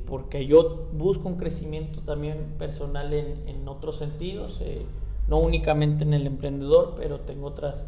porque 0.06 0.46
yo 0.46 0.86
busco 0.92 1.28
un 1.28 1.36
crecimiento 1.36 2.00
también 2.00 2.56
personal 2.58 3.14
en, 3.14 3.66
otros 3.66 3.96
sentidos, 3.96 4.62
no 5.28 5.38
únicamente 5.38 6.04
en 6.04 6.12
el 6.12 6.26
emprendedor, 6.26 6.92
pero 6.98 7.20
tengo 7.20 7.46
otras, 7.46 7.86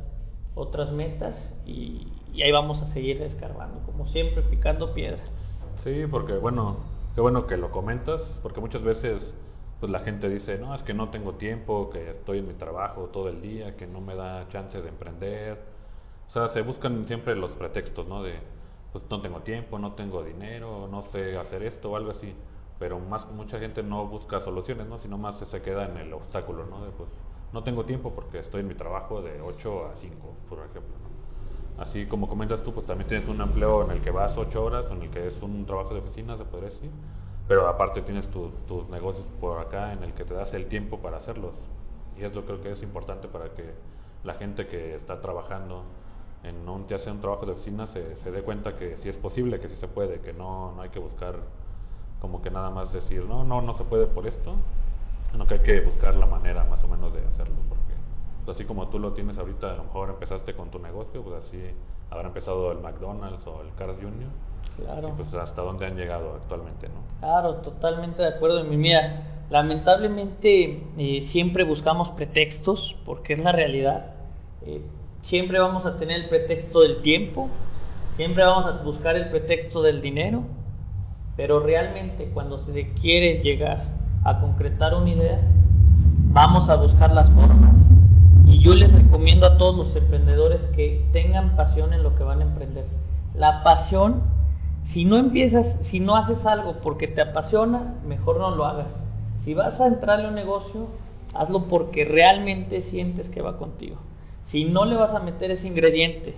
otras 0.54 0.92
metas 0.92 1.60
y, 1.66 2.06
y 2.32 2.42
ahí 2.42 2.52
vamos 2.52 2.80
a 2.80 2.86
seguir 2.86 3.20
escarbando, 3.20 3.80
como 3.84 4.06
siempre, 4.06 4.42
picando 4.42 4.94
piedra. 4.94 5.22
Sí, 5.76 6.04
porque 6.10 6.34
bueno, 6.34 6.76
Qué 7.14 7.20
bueno 7.20 7.46
que 7.46 7.56
lo 7.56 7.70
comentas, 7.70 8.38
porque 8.42 8.60
muchas 8.60 8.82
veces 8.84 9.36
pues 9.80 9.90
la 9.92 10.00
gente 10.00 10.28
dice, 10.28 10.58
no, 10.58 10.74
es 10.74 10.82
que 10.82 10.94
no 10.94 11.10
tengo 11.10 11.36
tiempo, 11.36 11.90
que 11.90 12.10
estoy 12.10 12.38
en 12.38 12.48
mi 12.48 12.54
trabajo 12.54 13.10
todo 13.10 13.28
el 13.28 13.40
día, 13.40 13.76
que 13.76 13.86
no 13.86 14.00
me 14.00 14.14
da 14.16 14.48
chance 14.48 14.80
de 14.82 14.88
emprender. 14.88 15.64
O 16.26 16.30
sea, 16.30 16.48
se 16.48 16.62
buscan 16.62 17.06
siempre 17.06 17.36
los 17.36 17.54
pretextos, 17.56 18.08
¿no? 18.08 18.22
De, 18.22 18.40
pues 18.92 19.08
no 19.10 19.20
tengo 19.20 19.42
tiempo, 19.42 19.78
no 19.78 19.94
tengo 19.94 20.22
dinero, 20.24 20.88
no 20.88 21.02
sé 21.02 21.36
hacer 21.38 21.62
esto 21.62 21.92
o 21.92 21.96
algo 21.96 22.10
así. 22.10 22.34
Pero 22.78 22.98
más 23.00 23.30
mucha 23.30 23.58
gente 23.60 23.82
no 23.82 24.06
busca 24.08 24.40
soluciones, 24.40 24.86
¿no? 24.88 24.98
Sino 24.98 25.18
más 25.18 25.38
se 25.38 25.62
queda 25.62 25.86
en 25.86 25.96
el 25.98 26.12
obstáculo, 26.12 26.66
¿no? 26.66 26.84
De, 26.84 26.90
pues 26.92 27.10
no 27.52 27.62
tengo 27.64 27.84
tiempo 27.84 28.14
porque 28.14 28.38
estoy 28.40 28.60
en 28.62 28.68
mi 28.68 28.74
trabajo 28.74 29.22
de 29.22 29.40
8 29.40 29.86
a 29.86 29.94
5, 29.94 30.40
por 30.48 30.58
ejemplo, 30.60 30.98
¿no? 30.98 31.17
Así 31.78 32.06
como 32.06 32.28
comentas 32.28 32.62
tú, 32.62 32.72
pues 32.72 32.86
también 32.86 33.06
tienes 33.06 33.28
un 33.28 33.40
empleo 33.40 33.84
en 33.84 33.92
el 33.92 34.02
que 34.02 34.10
vas 34.10 34.36
ocho 34.36 34.64
horas, 34.64 34.90
en 34.90 35.02
el 35.02 35.10
que 35.10 35.26
es 35.26 35.42
un 35.42 35.64
trabajo 35.64 35.94
de 35.94 36.00
oficina, 36.00 36.36
se 36.36 36.44
podría 36.44 36.70
decir. 36.70 36.90
Pero 37.46 37.68
aparte 37.68 38.02
tienes 38.02 38.28
tus, 38.28 38.52
tus 38.66 38.88
negocios 38.88 39.28
por 39.40 39.60
acá 39.60 39.92
en 39.92 40.02
el 40.02 40.12
que 40.12 40.24
te 40.24 40.34
das 40.34 40.54
el 40.54 40.66
tiempo 40.66 40.98
para 40.98 41.18
hacerlos. 41.18 41.54
Y 42.18 42.24
eso 42.24 42.44
creo 42.44 42.60
que 42.60 42.72
es 42.72 42.82
importante 42.82 43.28
para 43.28 43.54
que 43.54 43.74
la 44.24 44.34
gente 44.34 44.66
que 44.66 44.94
está 44.94 45.20
trabajando 45.20 45.84
en 46.42 46.68
un, 46.68 46.86
ya 46.88 46.98
sea 46.98 47.12
un 47.12 47.20
trabajo 47.20 47.46
de 47.46 47.52
oficina, 47.52 47.86
se, 47.86 48.16
se 48.16 48.30
dé 48.30 48.42
cuenta 48.42 48.76
que 48.76 48.96
sí 48.96 49.08
es 49.08 49.16
posible, 49.16 49.60
que 49.60 49.68
sí 49.68 49.76
se 49.76 49.88
puede, 49.88 50.20
que 50.20 50.32
no, 50.32 50.72
no 50.74 50.82
hay 50.82 50.90
que 50.90 50.98
buscar 50.98 51.36
como 52.20 52.42
que 52.42 52.50
nada 52.50 52.70
más 52.70 52.92
decir, 52.92 53.24
no, 53.24 53.44
no, 53.44 53.62
no 53.62 53.74
se 53.74 53.84
puede 53.84 54.06
por 54.06 54.26
esto, 54.26 54.56
sino 55.30 55.46
que 55.46 55.54
hay 55.54 55.60
que 55.60 55.80
buscar 55.80 56.16
la 56.16 56.26
manera 56.26 56.64
más 56.64 56.82
o 56.84 56.88
menos 56.88 57.12
de 57.12 57.24
hacerlo, 57.24 57.54
así 58.48 58.64
como 58.64 58.88
tú 58.88 58.98
lo 58.98 59.12
tienes 59.12 59.38
ahorita, 59.38 59.70
a 59.70 59.76
lo 59.76 59.84
mejor 59.84 60.10
empezaste 60.10 60.54
con 60.54 60.70
tu 60.70 60.78
negocio, 60.78 61.22
pues 61.22 61.44
así 61.44 61.58
habrá 62.10 62.28
empezado 62.28 62.72
el 62.72 62.78
McDonald's 62.78 63.46
o 63.46 63.62
el 63.62 63.74
Cars 63.74 63.96
Junior. 63.96 64.30
Claro. 64.76 65.08
Y 65.08 65.12
pues 65.12 65.34
hasta 65.34 65.62
dónde 65.62 65.86
han 65.86 65.96
llegado 65.96 66.34
actualmente, 66.34 66.88
¿no? 66.88 67.02
Claro, 67.20 67.54
totalmente 67.56 68.22
de 68.22 68.28
acuerdo. 68.28 68.62
Mira, 68.64 69.22
lamentablemente 69.50 70.82
eh, 70.96 71.20
siempre 71.20 71.64
buscamos 71.64 72.10
pretextos, 72.10 72.96
porque 73.04 73.32
es 73.32 73.38
la 73.40 73.52
realidad. 73.52 74.12
Eh, 74.62 74.82
siempre 75.20 75.60
vamos 75.60 75.86
a 75.86 75.96
tener 75.96 76.20
el 76.20 76.28
pretexto 76.28 76.80
del 76.80 77.02
tiempo, 77.02 77.48
siempre 78.16 78.44
vamos 78.44 78.66
a 78.66 78.82
buscar 78.82 79.16
el 79.16 79.28
pretexto 79.30 79.82
del 79.82 80.00
dinero, 80.00 80.42
pero 81.36 81.60
realmente 81.60 82.30
cuando 82.32 82.58
se 82.58 82.92
quiere 82.92 83.42
llegar 83.42 83.84
a 84.24 84.38
concretar 84.38 84.94
una 84.94 85.10
idea, 85.10 85.40
vamos 86.32 86.68
a 86.68 86.76
buscar 86.76 87.12
las 87.12 87.30
formas. 87.30 87.97
Yo 88.58 88.74
les 88.74 88.92
recomiendo 88.92 89.46
a 89.46 89.56
todos 89.56 89.76
los 89.76 89.94
emprendedores 89.94 90.66
que 90.66 91.06
tengan 91.12 91.54
pasión 91.54 91.92
en 91.92 92.02
lo 92.02 92.16
que 92.16 92.24
van 92.24 92.40
a 92.40 92.44
emprender. 92.44 92.86
La 93.34 93.62
pasión, 93.62 94.22
si 94.82 95.04
no 95.04 95.16
empiezas, 95.16 95.78
si 95.82 96.00
no 96.00 96.16
haces 96.16 96.44
algo 96.44 96.80
porque 96.80 97.06
te 97.06 97.20
apasiona, 97.20 97.94
mejor 98.04 98.38
no 98.38 98.50
lo 98.50 98.64
hagas. 98.64 98.92
Si 99.38 99.54
vas 99.54 99.80
a 99.80 99.86
entrarle 99.86 100.26
a 100.26 100.28
un 100.30 100.34
negocio, 100.34 100.88
hazlo 101.34 101.68
porque 101.68 102.04
realmente 102.04 102.82
sientes 102.82 103.28
que 103.28 103.42
va 103.42 103.56
contigo. 103.56 103.96
Si 104.42 104.64
no 104.64 104.86
le 104.86 104.96
vas 104.96 105.14
a 105.14 105.20
meter 105.20 105.52
ese 105.52 105.68
ingrediente 105.68 106.34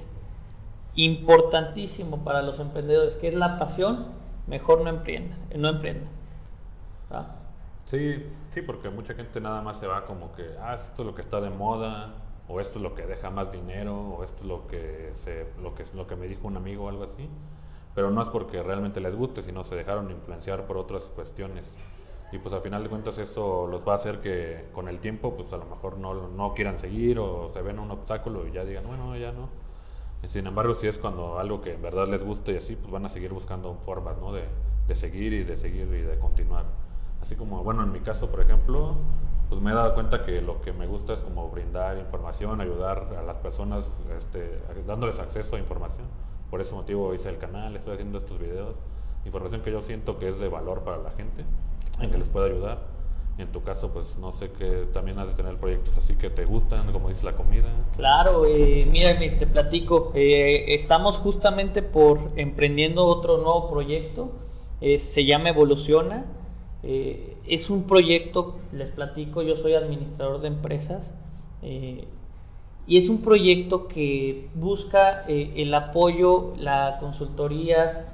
importantísimo 0.96 2.18
para 2.18 2.42
los 2.42 2.60
emprendedores, 2.60 3.16
que 3.16 3.28
es 3.28 3.34
la 3.34 3.58
pasión, 3.58 4.08
mejor 4.46 4.82
no 4.82 4.90
emprenda, 4.90 5.36
no 5.56 5.68
emprenda. 5.68 6.06
¿Ah? 7.10 7.39
Sí, 7.90 8.22
sí, 8.50 8.62
porque 8.62 8.88
mucha 8.90 9.14
gente 9.14 9.40
nada 9.40 9.62
más 9.62 9.78
se 9.80 9.86
va 9.88 10.04
como 10.06 10.32
que, 10.32 10.44
ah, 10.60 10.74
esto 10.74 11.02
es 11.02 11.06
lo 11.06 11.14
que 11.14 11.22
está 11.22 11.40
de 11.40 11.50
moda, 11.50 12.14
o 12.46 12.60
esto 12.60 12.78
es 12.78 12.82
lo 12.82 12.94
que 12.94 13.04
deja 13.06 13.30
más 13.30 13.50
dinero, 13.50 13.96
o 13.96 14.22
esto 14.24 14.42
es 14.42 14.48
lo 14.48 14.66
que, 14.68 15.10
se, 15.14 15.46
lo 15.60 15.74
que, 15.74 15.84
lo 15.94 16.06
que 16.06 16.14
me 16.16 16.28
dijo 16.28 16.46
un 16.46 16.56
amigo 16.56 16.84
o 16.84 16.88
algo 16.88 17.04
así. 17.04 17.28
Pero 17.94 18.10
no 18.10 18.22
es 18.22 18.28
porque 18.30 18.62
realmente 18.62 19.00
les 19.00 19.16
guste, 19.16 19.42
sino 19.42 19.64
se 19.64 19.74
dejaron 19.74 20.10
influenciar 20.10 20.66
por 20.66 20.76
otras 20.78 21.10
cuestiones. 21.10 21.76
Y 22.32 22.38
pues 22.38 22.54
al 22.54 22.62
final 22.62 22.84
de 22.84 22.88
cuentas 22.90 23.18
eso 23.18 23.66
los 23.66 23.86
va 23.86 23.92
a 23.92 23.94
hacer 23.96 24.20
que 24.20 24.68
con 24.72 24.86
el 24.88 25.00
tiempo 25.00 25.36
pues 25.36 25.52
a 25.52 25.56
lo 25.56 25.64
mejor 25.66 25.98
no, 25.98 26.28
no 26.28 26.54
quieran 26.54 26.78
seguir 26.78 27.18
o 27.18 27.50
se 27.52 27.60
ven 27.62 27.80
un 27.80 27.90
obstáculo 27.90 28.46
y 28.46 28.52
ya 28.52 28.64
digan, 28.64 28.86
bueno, 28.86 29.16
ya 29.16 29.32
no. 29.32 29.48
Y 30.22 30.28
sin 30.28 30.46
embargo, 30.46 30.74
si 30.74 30.86
es 30.88 30.98
cuando 30.98 31.38
algo 31.38 31.60
que 31.62 31.74
en 31.74 31.82
verdad 31.82 32.08
les 32.08 32.22
guste 32.24 32.52
y 32.52 32.56
así, 32.56 32.76
pues 32.76 32.90
van 32.92 33.06
a 33.06 33.08
seguir 33.08 33.32
buscando 33.32 33.74
formas, 33.76 34.18
¿no? 34.18 34.32
De, 34.32 34.44
de 34.88 34.94
seguir 34.94 35.32
y 35.32 35.44
de 35.44 35.56
seguir 35.56 35.88
y 35.88 36.02
de 36.02 36.18
continuar. 36.18 36.66
Así 37.22 37.36
como, 37.36 37.62
bueno, 37.62 37.82
en 37.82 37.92
mi 37.92 38.00
caso, 38.00 38.30
por 38.30 38.40
ejemplo, 38.40 38.96
pues 39.50 39.60
me 39.60 39.72
he 39.72 39.74
dado 39.74 39.94
cuenta 39.94 40.24
que 40.24 40.40
lo 40.40 40.62
que 40.62 40.72
me 40.72 40.86
gusta 40.86 41.12
es 41.12 41.20
como 41.20 41.48
brindar 41.48 41.98
información, 41.98 42.60
ayudar 42.60 43.08
a 43.18 43.22
las 43.22 43.36
personas, 43.36 43.90
este, 44.16 44.60
dándoles 44.86 45.18
acceso 45.18 45.56
a 45.56 45.58
información. 45.58 46.06
Por 46.50 46.60
ese 46.60 46.74
motivo 46.74 47.12
hice 47.14 47.28
el 47.28 47.38
canal, 47.38 47.74
estoy 47.76 47.94
haciendo 47.94 48.18
estos 48.18 48.38
videos, 48.38 48.76
información 49.24 49.60
que 49.62 49.72
yo 49.72 49.82
siento 49.82 50.18
que 50.18 50.28
es 50.28 50.38
de 50.38 50.48
valor 50.48 50.82
para 50.82 50.98
la 50.98 51.10
gente, 51.10 51.44
en 52.00 52.10
que 52.10 52.18
les 52.18 52.28
pueda 52.28 52.46
ayudar. 52.46 52.78
En 53.38 53.50
tu 53.52 53.62
caso, 53.62 53.90
pues 53.90 54.18
no 54.18 54.32
sé 54.32 54.52
que 54.52 54.86
también 54.92 55.18
has 55.18 55.26
de 55.26 55.34
tener 55.34 55.56
proyectos 55.56 55.96
así 55.96 56.14
que 56.14 56.30
te 56.30 56.44
gustan, 56.44 56.92
como 56.92 57.08
dice 57.08 57.24
la 57.26 57.32
comida. 57.32 57.68
Claro, 57.96 58.44
eh, 58.46 58.86
mira, 58.88 59.18
te 59.18 59.46
platico, 59.46 60.12
eh, 60.14 60.74
estamos 60.74 61.18
justamente 61.18 61.82
por 61.82 62.32
emprendiendo 62.36 63.04
otro 63.06 63.38
nuevo 63.38 63.68
proyecto, 63.68 64.30
eh, 64.80 64.98
se 64.98 65.24
llama 65.24 65.48
Evoluciona 65.48 66.24
eh, 66.82 67.36
es 67.46 67.68
un 67.70 67.84
proyecto, 67.84 68.56
les 68.72 68.90
platico, 68.90 69.42
yo 69.42 69.56
soy 69.56 69.74
administrador 69.74 70.40
de 70.40 70.48
empresas 70.48 71.14
eh, 71.62 72.06
y 72.86 72.96
es 72.96 73.08
un 73.08 73.20
proyecto 73.20 73.86
que 73.86 74.48
busca 74.54 75.24
eh, 75.28 75.52
el 75.56 75.74
apoyo, 75.74 76.54
la 76.56 76.96
consultoría, 77.00 78.06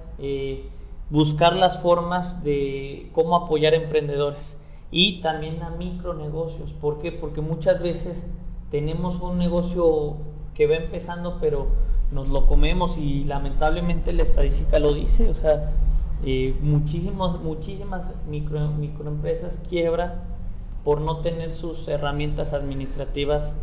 buscar 1.10 1.54
las 1.54 1.82
formas 1.82 2.42
de 2.42 3.10
cómo 3.12 3.36
apoyar 3.36 3.74
a 3.74 3.76
emprendedores 3.76 4.58
y 4.90 5.20
también 5.20 5.62
a 5.62 5.70
micronegocios. 5.70 6.72
¿Por 6.72 7.00
qué? 7.00 7.12
Porque 7.12 7.42
muchas 7.42 7.80
veces 7.82 8.24
tenemos 8.70 9.20
un 9.20 9.38
negocio 9.38 10.16
que 10.54 10.66
va 10.66 10.76
empezando 10.76 11.38
pero 11.40 11.68
nos 12.10 12.28
lo 12.28 12.46
comemos 12.46 12.98
y 12.98 13.24
lamentablemente 13.24 14.12
la 14.12 14.22
estadística 14.22 14.78
lo 14.78 14.94
dice, 14.94 15.28
o 15.28 15.34
sea, 15.34 15.72
eh, 16.26 16.56
muchísimas 16.60 17.40
micro, 18.28 18.68
microempresas 18.72 19.60
quiebran 19.68 20.24
por 20.82 21.00
no 21.00 21.20
tener 21.20 21.54
sus 21.54 21.86
herramientas 21.86 22.52
administrativas 22.52 23.54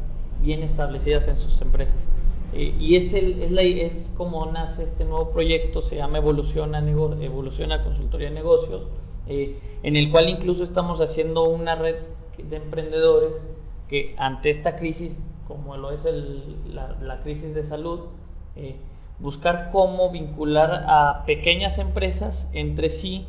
bien 0.42 0.64
establecidas 0.64 1.28
en 1.28 1.36
sus 1.36 1.62
empresas. 1.62 2.08
Y 2.56 2.96
es, 2.96 3.14
es, 3.14 3.52
la, 3.52 3.64
es 3.64 4.14
como 4.16 4.46
nace 4.46 4.84
este 4.84 5.04
nuevo 5.06 5.32
proyecto, 5.32 5.82
se 5.82 5.98
llama 5.98 6.20
Evoluciona, 6.20 6.80
Evoluciona 6.80 7.84
Consultoría 7.84 8.30
de 8.30 8.36
Negocios, 8.36 8.84
eh, 9.28 9.58
en 9.82 9.98
el 9.98 10.10
cual 10.10 10.30
incluso 10.30 10.64
estamos 10.64 11.02
haciendo 11.02 11.44
una 11.44 11.76
red 11.76 11.96
de 12.38 12.56
emprendedores 12.56 13.34
que 13.90 14.16
ante 14.18 14.52
esta 14.52 14.78
crisis, 14.78 15.22
como 15.48 15.76
lo 15.76 15.92
es 15.92 16.06
el, 16.06 16.58
la, 16.74 16.96
la, 17.02 17.20
crisis 17.22 17.54
de 17.56 17.64
salud, 17.64 18.02
eh, 18.56 18.76
buscar 19.20 19.70
cómo 19.72 20.10
vincular 20.12 20.86
a 20.88 21.24
pequeñas 21.26 21.78
empresas 21.80 22.50
entre 22.54 22.90
sí 22.90 23.26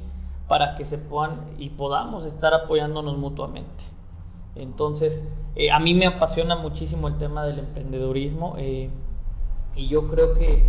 para 0.48 0.74
que 0.74 0.84
se 0.84 0.98
puedan 0.98 1.40
y 1.58 1.70
podamos 1.70 2.24
estar 2.24 2.52
apoyándonos 2.54 3.16
mutuamente. 3.16 3.84
Entonces, 4.56 5.20
eh, 5.56 5.70
a 5.70 5.80
mí 5.80 5.94
me 5.94 6.06
apasiona 6.06 6.56
muchísimo 6.56 7.08
el 7.08 7.16
tema 7.16 7.44
del 7.44 7.58
emprendedurismo 7.58 8.54
eh, 8.58 8.88
y 9.74 9.88
yo 9.88 10.06
creo 10.08 10.34
que 10.34 10.62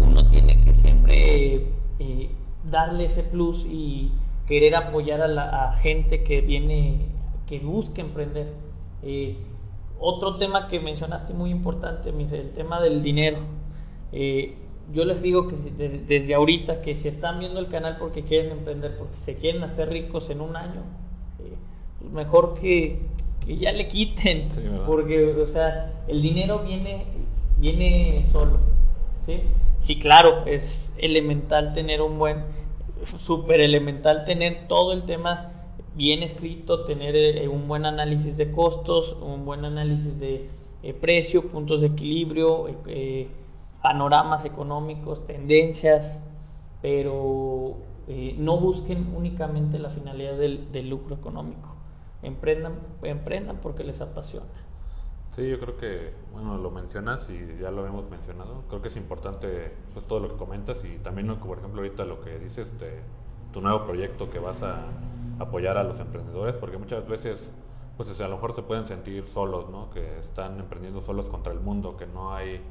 uno 0.00 0.26
tiene 0.28 0.60
que 0.64 0.74
siempre 0.74 1.68
eh, 1.98 2.30
darle 2.70 3.04
ese 3.04 3.22
plus 3.22 3.66
y 3.66 4.10
querer 4.46 4.74
apoyar 4.74 5.20
a 5.20 5.28
la 5.28 5.72
gente 5.74 6.24
que 6.24 6.40
viene, 6.40 7.06
que 7.46 7.60
busque 7.60 8.00
emprender. 8.00 8.52
otro 10.00 10.36
tema 10.36 10.68
que 10.68 10.80
mencionaste 10.80 11.34
muy 11.34 11.50
importante, 11.50 12.10
el 12.10 12.52
tema 12.52 12.80
del 12.80 13.02
dinero. 13.02 13.38
Eh, 14.16 14.54
yo 14.92 15.04
les 15.04 15.22
digo 15.22 15.48
que 15.48 15.56
desde, 15.56 15.98
desde, 15.98 16.34
ahorita 16.34 16.80
que 16.82 16.94
si 16.94 17.08
están 17.08 17.40
viendo 17.40 17.58
el 17.58 17.66
canal 17.68 17.96
porque 17.98 18.22
quieren 18.22 18.52
emprender, 18.52 18.96
porque 18.96 19.16
se 19.16 19.34
quieren 19.34 19.64
hacer 19.64 19.88
ricos 19.88 20.30
en 20.30 20.40
un 20.40 20.54
año, 20.56 20.82
eh, 21.40 21.56
pues 21.98 22.12
mejor 22.12 22.54
que, 22.60 23.00
que, 23.44 23.56
ya 23.56 23.72
le 23.72 23.88
quiten, 23.88 24.50
sí, 24.52 24.60
porque 24.86 25.32
o 25.32 25.46
sea, 25.48 25.92
el 26.06 26.22
dinero 26.22 26.60
viene, 26.60 27.06
viene 27.58 28.24
solo. 28.30 28.58
¿sí? 29.26 29.40
sí, 29.80 29.98
claro, 29.98 30.44
es 30.46 30.94
elemental 30.98 31.72
tener 31.72 32.00
un 32.00 32.18
buen, 32.18 32.44
súper 33.18 33.60
elemental 33.60 34.24
tener 34.24 34.68
todo 34.68 34.92
el 34.92 35.02
tema 35.02 35.50
bien 35.94 36.22
escrito, 36.22 36.84
tener 36.84 37.16
eh, 37.16 37.48
un 37.48 37.68
buen 37.68 37.86
análisis 37.86 38.36
de 38.36 38.50
costos, 38.50 39.16
un 39.20 39.44
buen 39.44 39.64
análisis 39.64 40.18
de 40.18 40.48
eh, 40.82 40.92
precio, 40.92 41.48
puntos 41.48 41.80
de 41.80 41.88
equilibrio, 41.88 42.66
eh, 42.86 43.28
panoramas 43.84 44.46
económicos, 44.46 45.26
tendencias, 45.26 46.18
pero 46.80 47.74
eh, 48.08 48.34
no 48.38 48.56
busquen 48.56 49.14
únicamente 49.14 49.78
la 49.78 49.90
finalidad 49.90 50.38
del, 50.38 50.72
del, 50.72 50.88
lucro 50.88 51.14
económico. 51.14 51.68
Emprendan, 52.22 52.78
emprendan 53.02 53.58
porque 53.60 53.84
les 53.84 54.00
apasiona. 54.00 54.46
Sí, 55.32 55.46
yo 55.50 55.60
creo 55.60 55.76
que, 55.76 56.14
bueno, 56.32 56.56
lo 56.56 56.70
mencionas 56.70 57.28
y 57.28 57.60
ya 57.60 57.70
lo 57.70 57.86
hemos 57.86 58.08
mencionado. 58.08 58.62
Creo 58.70 58.80
que 58.80 58.88
es 58.88 58.96
importante 58.96 59.74
pues, 59.92 60.06
todo 60.06 60.18
lo 60.20 60.30
que 60.30 60.36
comentas 60.36 60.82
y 60.82 60.96
también, 61.00 61.26
por 61.36 61.58
ejemplo, 61.58 61.82
ahorita 61.82 62.06
lo 62.06 62.22
que 62.22 62.38
dices, 62.38 62.70
este, 62.70 63.02
tu 63.52 63.60
nuevo 63.60 63.84
proyecto 63.84 64.30
que 64.30 64.38
vas 64.38 64.62
a 64.62 64.86
apoyar 65.38 65.76
a 65.76 65.84
los 65.84 66.00
emprendedores, 66.00 66.56
porque 66.56 66.78
muchas 66.78 67.06
veces, 67.06 67.52
pues 67.98 68.18
a 68.18 68.28
lo 68.28 68.36
mejor 68.36 68.54
se 68.54 68.62
pueden 68.62 68.86
sentir 68.86 69.28
solos, 69.28 69.68
¿no? 69.68 69.90
Que 69.90 70.20
están 70.20 70.58
emprendiendo 70.58 71.02
solos 71.02 71.28
contra 71.28 71.52
el 71.52 71.60
mundo, 71.60 71.98
que 71.98 72.06
no 72.06 72.32
hay 72.32 72.62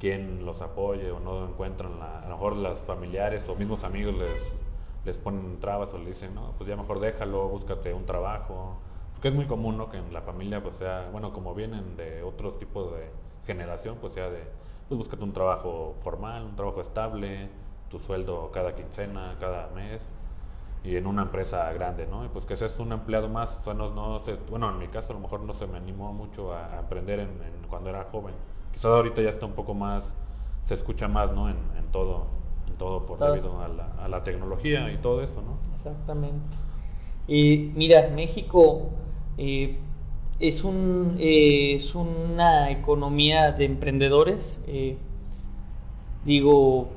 quien 0.00 0.44
los 0.46 0.62
apoye 0.62 1.10
o 1.12 1.20
no 1.20 1.46
encuentran, 1.46 1.98
la, 2.00 2.20
a 2.20 2.28
lo 2.28 2.36
mejor 2.36 2.56
los 2.56 2.78
familiares 2.80 3.48
o 3.48 3.54
mismos 3.54 3.84
amigos 3.84 4.14
les, 4.16 4.56
les 5.04 5.18
ponen 5.18 5.60
trabas 5.60 5.92
o 5.94 5.98
les 5.98 6.08
dicen, 6.08 6.34
no, 6.34 6.52
pues 6.58 6.68
ya 6.68 6.76
mejor 6.76 7.00
déjalo, 7.00 7.48
búscate 7.48 7.92
un 7.94 8.06
trabajo. 8.06 8.78
Porque 9.14 9.28
es 9.28 9.34
muy 9.34 9.46
común, 9.46 9.76
¿no? 9.76 9.90
Que 9.90 9.98
en 9.98 10.12
la 10.12 10.22
familia, 10.22 10.62
pues 10.62 10.76
sea, 10.76 11.08
bueno, 11.12 11.32
como 11.32 11.54
vienen 11.54 11.96
de 11.96 12.22
otros 12.22 12.58
tipos 12.58 12.90
de 12.92 13.10
generación, 13.46 13.98
pues 14.00 14.14
sea 14.14 14.30
de, 14.30 14.42
pues 14.88 14.96
búscate 14.98 15.22
un 15.22 15.32
trabajo 15.32 15.96
formal, 16.00 16.44
un 16.44 16.56
trabajo 16.56 16.80
estable, 16.80 17.50
tu 17.90 17.98
sueldo 17.98 18.50
cada 18.52 18.74
quincena, 18.74 19.36
cada 19.40 19.68
mes 19.68 20.10
y 20.82 20.96
en 20.96 21.06
una 21.06 21.22
empresa 21.22 21.70
grande, 21.72 22.06
¿no? 22.06 22.24
Y 22.24 22.28
pues 22.28 22.46
que 22.46 22.56
seas 22.56 22.78
un 22.80 22.92
empleado 22.92 23.28
más, 23.28 23.58
o 23.60 23.62
sea, 23.62 23.74
no, 23.74 23.90
no 23.90 24.20
sé, 24.20 24.36
bueno, 24.48 24.70
en 24.70 24.78
mi 24.78 24.88
caso 24.88 25.12
a 25.12 25.14
lo 25.16 25.20
mejor 25.20 25.40
no 25.42 25.52
se 25.54 25.66
me 25.66 25.76
animó 25.76 26.12
mucho 26.12 26.52
a, 26.54 26.74
a 26.76 26.80
emprender 26.80 27.20
en, 27.20 27.28
en, 27.42 27.66
cuando 27.68 27.90
era 27.90 28.04
joven, 28.04 28.34
quizás 28.72 28.86
ahorita 28.86 29.22
ya 29.22 29.30
está 29.30 29.46
un 29.46 29.52
poco 29.52 29.74
más, 29.74 30.14
se 30.64 30.74
escucha 30.74 31.08
más, 31.08 31.32
¿no? 31.32 31.48
En, 31.48 31.56
todo, 31.92 32.26
en 32.68 32.74
todo 32.76 33.04
por 33.04 33.18
debido 33.18 33.60
a 33.60 34.08
la, 34.08 34.22
tecnología 34.22 34.92
y 34.92 34.98
todo 34.98 35.22
eso, 35.22 35.42
¿no? 35.42 35.58
Exactamente. 35.76 36.56
Y 37.26 37.72
mira, 37.74 38.10
México 38.14 38.90
eh, 39.38 39.76
es, 40.38 40.64
un, 40.64 41.16
eh, 41.18 41.74
es 41.74 41.94
una 41.94 42.70
economía 42.70 43.52
de 43.52 43.64
emprendedores. 43.64 44.64
Eh, 44.66 44.96
digo, 46.24 46.88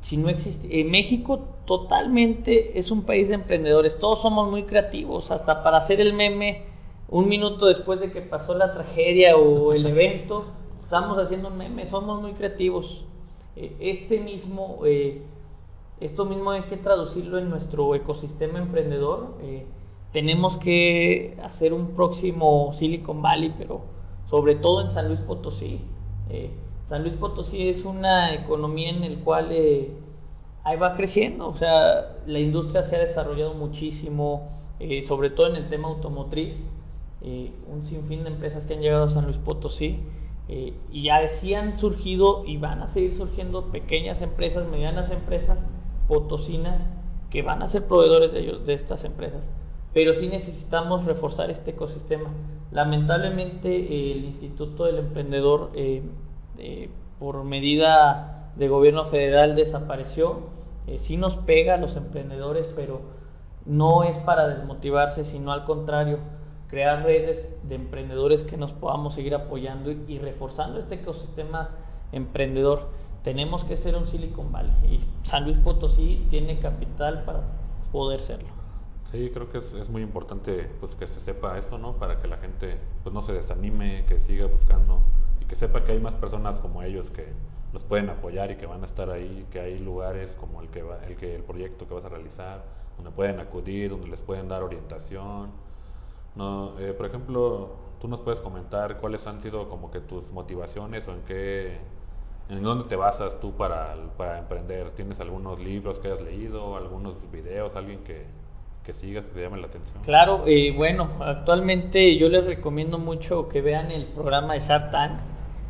si 0.00 0.16
no 0.16 0.28
existe, 0.28 0.80
en 0.80 0.90
México 0.90 1.40
totalmente 1.64 2.78
es 2.78 2.90
un 2.90 3.02
país 3.02 3.28
de 3.28 3.36
emprendedores, 3.36 3.98
todos 3.98 4.20
somos 4.20 4.50
muy 4.50 4.64
creativos, 4.64 5.30
hasta 5.30 5.62
para 5.62 5.78
hacer 5.78 6.00
el 6.00 6.12
meme 6.12 6.62
un 7.08 7.28
minuto 7.28 7.66
después 7.66 8.00
de 8.00 8.10
que 8.10 8.20
pasó 8.20 8.54
la 8.54 8.72
tragedia 8.74 9.36
o 9.36 9.72
el 9.72 9.86
evento, 9.86 10.46
estamos 10.92 11.16
haciendo 11.16 11.48
un 11.48 11.56
meme, 11.56 11.86
somos 11.86 12.20
muy 12.20 12.32
creativos. 12.32 13.06
Eh, 13.56 13.74
este 13.80 14.20
mismo, 14.20 14.80
eh, 14.84 15.22
esto 16.00 16.26
mismo 16.26 16.50
hay 16.50 16.64
que 16.64 16.76
traducirlo 16.76 17.38
en 17.38 17.48
nuestro 17.48 17.94
ecosistema 17.94 18.58
emprendedor. 18.58 19.38
Eh, 19.40 19.64
tenemos 20.12 20.58
que 20.58 21.38
hacer 21.42 21.72
un 21.72 21.92
próximo 21.92 22.74
Silicon 22.74 23.22
Valley, 23.22 23.54
pero 23.56 23.80
sobre 24.28 24.54
todo 24.54 24.82
en 24.82 24.90
San 24.90 25.08
Luis 25.08 25.20
Potosí. 25.20 25.80
San 26.90 27.04
Luis 27.04 27.14
Potosí 27.14 27.70
es 27.70 27.86
una 27.86 28.34
economía 28.34 28.90
en 28.90 29.02
el 29.02 29.20
cual 29.20 29.48
ahí 30.62 30.76
va 30.76 30.92
creciendo, 30.94 31.48
o 31.48 31.54
sea, 31.54 32.18
la 32.26 32.38
industria 32.38 32.82
se 32.82 32.96
ha 32.96 32.98
desarrollado 32.98 33.54
muchísimo, 33.54 34.50
sobre 35.04 35.30
todo 35.30 35.46
en 35.46 35.56
el 35.56 35.70
tema 35.70 35.88
automotriz, 35.88 36.60
un 37.22 37.86
sinfín 37.86 38.24
de 38.24 38.30
empresas 38.30 38.66
que 38.66 38.74
han 38.74 38.80
llegado 38.80 39.04
a 39.04 39.08
San 39.08 39.24
Luis 39.24 39.38
Potosí 39.38 40.00
y 40.48 41.08
así 41.08 41.54
han 41.54 41.78
surgido 41.78 42.44
y 42.44 42.58
van 42.58 42.82
a 42.82 42.88
seguir 42.88 43.14
surgiendo 43.14 43.70
pequeñas 43.70 44.20
empresas, 44.22 44.68
medianas 44.68 45.10
empresas 45.10 45.64
potosinas 46.08 46.80
que 47.30 47.42
van 47.42 47.62
a 47.62 47.66
ser 47.66 47.86
proveedores 47.86 48.32
de, 48.32 48.40
ellos, 48.40 48.66
de 48.66 48.74
estas 48.74 49.04
empresas. 49.04 49.48
Pero 49.94 50.12
sí 50.12 50.28
necesitamos 50.28 51.04
reforzar 51.04 51.50
este 51.50 51.70
ecosistema. 51.70 52.30
Lamentablemente 52.70 54.12
el 54.12 54.24
Instituto 54.24 54.84
del 54.84 54.98
Emprendedor 54.98 55.70
eh, 55.74 56.02
por 57.18 57.44
medida 57.44 58.50
de 58.56 58.68
gobierno 58.68 59.04
federal 59.04 59.54
desapareció. 59.54 60.40
Eh, 60.86 60.98
sí 60.98 61.16
nos 61.16 61.36
pega 61.36 61.74
a 61.74 61.78
los 61.78 61.96
emprendedores, 61.96 62.68
pero 62.74 63.00
no 63.64 64.02
es 64.02 64.18
para 64.18 64.48
desmotivarse, 64.48 65.24
sino 65.24 65.52
al 65.52 65.64
contrario, 65.64 66.18
crear 66.72 67.04
redes 67.04 67.46
de 67.64 67.74
emprendedores 67.74 68.42
que 68.42 68.56
nos 68.56 68.72
podamos 68.72 69.14
seguir 69.14 69.34
apoyando 69.34 69.92
y, 69.92 70.18
reforzando 70.18 70.78
este 70.78 70.96
ecosistema 70.96 71.68
emprendedor. 72.10 72.88
Tenemos 73.22 73.62
que 73.62 73.76
ser 73.76 73.94
un 73.94 74.06
Silicon 74.06 74.50
Valley 74.50 74.72
y 74.84 75.04
San 75.24 75.44
Luis 75.44 75.58
Potosí 75.58 76.26
tiene 76.28 76.58
capital 76.58 77.24
para 77.24 77.42
poder 77.92 78.20
serlo. 78.20 78.48
Sí, 79.04 79.30
creo 79.32 79.50
que 79.50 79.58
es, 79.58 79.74
es, 79.74 79.90
muy 79.90 80.00
importante 80.00 80.70
pues 80.80 80.94
que 80.94 81.06
se 81.06 81.20
sepa 81.20 81.58
esto, 81.58 81.76
¿no? 81.76 81.92
Para 81.92 82.18
que 82.18 82.26
la 82.26 82.38
gente 82.38 82.78
pues 83.02 83.14
no 83.14 83.20
se 83.20 83.34
desanime, 83.34 84.06
que 84.06 84.18
siga 84.18 84.46
buscando 84.46 85.02
que 85.52 85.56
sepa 85.56 85.84
que 85.84 85.92
hay 85.92 86.00
más 86.00 86.14
personas 86.14 86.58
como 86.60 86.82
ellos 86.82 87.10
que 87.10 87.26
los 87.74 87.84
pueden 87.84 88.08
apoyar 88.08 88.50
y 88.50 88.56
que 88.56 88.64
van 88.64 88.82
a 88.84 88.86
estar 88.86 89.10
ahí, 89.10 89.46
que 89.50 89.60
hay 89.60 89.76
lugares 89.76 90.34
como 90.34 90.62
el 90.62 90.68
que 90.68 90.82
va, 90.82 91.04
el 91.06 91.18
que 91.18 91.34
el 91.34 91.42
proyecto 91.42 91.86
que 91.86 91.92
vas 91.92 92.06
a 92.06 92.08
realizar, 92.08 92.64
donde 92.96 93.10
pueden 93.10 93.38
acudir, 93.38 93.90
donde 93.90 94.08
les 94.08 94.22
pueden 94.22 94.48
dar 94.48 94.62
orientación. 94.62 95.50
No, 96.34 96.78
eh, 96.78 96.92
por 96.92 97.06
ejemplo, 97.06 97.70
tú 98.00 98.08
nos 98.08 98.20
puedes 98.20 98.40
comentar 98.40 98.98
cuáles 98.98 99.26
han 99.26 99.40
sido 99.42 99.68
como 99.68 99.90
que 99.90 100.00
tus 100.00 100.32
motivaciones 100.32 101.06
o 101.08 101.12
en 101.12 101.20
qué, 101.22 101.78
en 102.48 102.62
dónde 102.62 102.84
te 102.88 102.96
basas 102.96 103.38
tú 103.40 103.52
para, 103.52 103.94
para 104.16 104.38
emprender. 104.38 104.90
¿Tienes 104.90 105.20
algunos 105.20 105.58
libros 105.60 105.98
que 105.98 106.08
hayas 106.08 106.22
leído, 106.22 106.76
algunos 106.76 107.30
videos, 107.30 107.76
alguien 107.76 108.02
que, 108.04 108.24
que 108.84 108.92
sigas 108.92 109.26
que 109.26 109.34
te 109.34 109.42
llame 109.42 109.58
la 109.58 109.66
atención? 109.66 110.02
Claro, 110.02 110.44
eh, 110.46 110.72
bueno, 110.76 111.10
actualmente 111.20 112.16
yo 112.16 112.28
les 112.28 112.44
recomiendo 112.44 112.98
mucho 112.98 113.48
que 113.48 113.60
vean 113.60 113.90
el 113.90 114.06
programa 114.06 114.54
de 114.54 114.60
Shark 114.60 114.90
Tank 114.90 115.20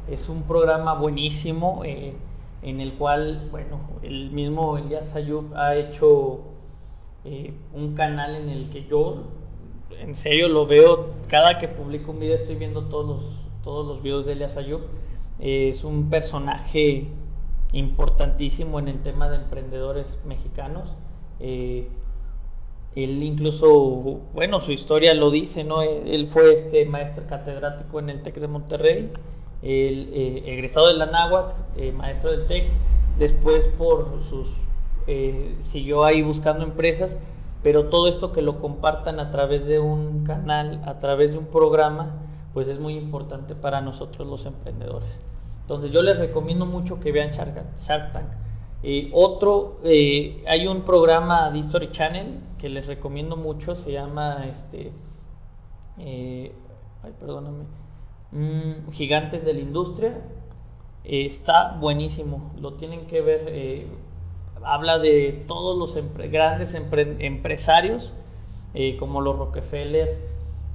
es 0.08 0.28
un 0.28 0.42
programa 0.42 0.94
buenísimo 0.94 1.82
eh, 1.84 2.14
en 2.62 2.80
el 2.80 2.94
cual, 2.94 3.48
bueno, 3.50 3.80
el 4.02 4.30
mismo 4.30 4.78
Elias 4.78 5.14
Ayub 5.14 5.54
ha 5.54 5.76
hecho 5.76 6.40
eh, 7.24 7.54
un 7.72 7.94
canal 7.94 8.34
en 8.34 8.48
el 8.48 8.70
que 8.70 8.84
yo, 8.84 9.24
en 10.00 10.14
serio, 10.14 10.48
lo 10.48 10.66
veo, 10.66 11.10
cada 11.28 11.58
que 11.58 11.68
publico 11.68 12.12
un 12.12 12.20
video 12.20 12.36
estoy 12.36 12.56
viendo 12.56 12.84
todos 12.84 13.06
los, 13.06 13.32
todos 13.62 13.86
los 13.86 14.02
videos 14.02 14.26
de 14.26 14.32
Elias 14.32 14.56
Ayub. 14.56 14.80
Eh, 15.40 15.68
es 15.70 15.84
un 15.84 16.10
personaje 16.10 17.08
importantísimo 17.72 18.78
en 18.78 18.88
el 18.88 19.00
tema 19.02 19.28
de 19.28 19.36
emprendedores 19.36 20.18
mexicanos. 20.24 20.90
él 21.40 21.88
incluso, 22.94 24.20
bueno, 24.34 24.60
su 24.60 24.72
historia 24.72 25.14
lo 25.14 25.30
dice, 25.30 25.64
¿no? 25.64 25.82
Él 25.82 26.26
fue 26.28 26.54
este 26.54 26.84
maestro 26.84 27.26
catedrático 27.26 27.98
en 27.98 28.10
el 28.10 28.22
TEC 28.22 28.36
de 28.36 28.48
Monterrey 28.48 29.10
el 29.62 30.10
eh, 30.12 30.42
egresado 30.46 30.88
de 30.88 30.94
la 30.94 31.06
náhuac, 31.06 31.54
eh, 31.76 31.92
maestro 31.92 32.32
del 32.32 32.46
TEC, 32.46 32.64
después 33.18 33.66
por 33.78 34.08
sus 34.28 34.48
eh, 35.06 35.54
siguió 35.64 36.04
ahí 36.04 36.22
buscando 36.22 36.64
empresas, 36.64 37.16
pero 37.62 37.88
todo 37.88 38.08
esto 38.08 38.32
que 38.32 38.42
lo 38.42 38.58
compartan 38.58 39.20
a 39.20 39.30
través 39.30 39.66
de 39.66 39.78
un 39.78 40.24
canal, 40.24 40.82
a 40.84 40.98
través 40.98 41.32
de 41.32 41.38
un 41.38 41.46
programa, 41.46 42.12
pues 42.54 42.68
es 42.68 42.78
muy 42.78 42.94
importante 42.94 43.54
para 43.54 43.80
nosotros 43.80 44.28
los 44.28 44.46
emprendedores. 44.46 45.20
Entonces 45.60 45.92
yo 45.92 46.02
les 46.02 46.18
recomiendo 46.18 46.66
mucho 46.66 47.00
que 47.00 47.12
vean 47.12 47.30
Shark, 47.30 48.12
Tank. 48.12 48.26
otro, 49.12 49.78
hay 49.84 50.66
un 50.66 50.82
programa 50.82 51.50
de 51.50 51.60
History 51.60 51.90
Channel 51.90 52.40
que 52.58 52.68
les 52.68 52.86
recomiendo 52.86 53.36
mucho, 53.36 53.74
se 53.74 53.92
llama 53.92 54.46
este, 54.46 54.92
ay, 55.98 57.12
perdóname, 57.18 57.64
Gigantes 58.92 59.44
de 59.44 59.54
la 59.54 59.60
Industria. 59.60 60.20
Eh, 61.04 61.26
está 61.26 61.76
buenísimo, 61.78 62.52
lo 62.60 62.74
tienen 62.74 63.06
que 63.06 63.20
ver. 63.20 63.86
Eh, 64.62 64.64
habla 64.64 64.98
de 64.98 65.44
todos 65.46 65.78
los 65.78 65.96
grandes 66.30 66.74
empresarios, 66.74 68.14
eh, 68.74 68.96
como 68.96 69.20
los 69.20 69.38
Rockefeller, 69.38 70.18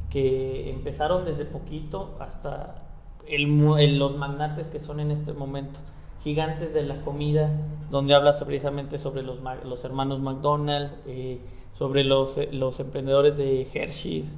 que 0.10 0.70
empezaron 0.70 1.26
desde 1.26 1.46
poquito 1.46 2.16
hasta 2.20 2.84
el, 3.28 4.00
los 4.00 4.16
magnates 4.16 4.68
que 4.68 4.80
son 4.80 5.00
en 5.00 5.12
este 5.12 5.34
momento. 5.34 5.80
Gigantes 6.24 6.74
de 6.74 6.84
la 6.84 7.02
comida, 7.02 7.52
donde 7.90 8.14
habla 8.16 8.34
precisamente 8.46 8.98
sobre 8.98 9.24
los, 9.24 9.40
los 9.64 9.84
hermanos 9.84 10.20
McDonald's, 10.20 10.94
sobre 11.74 12.04
los, 12.04 12.40
los 12.52 12.80
emprendedores 12.80 13.38
de 13.38 13.68
Hershey's 13.72 14.34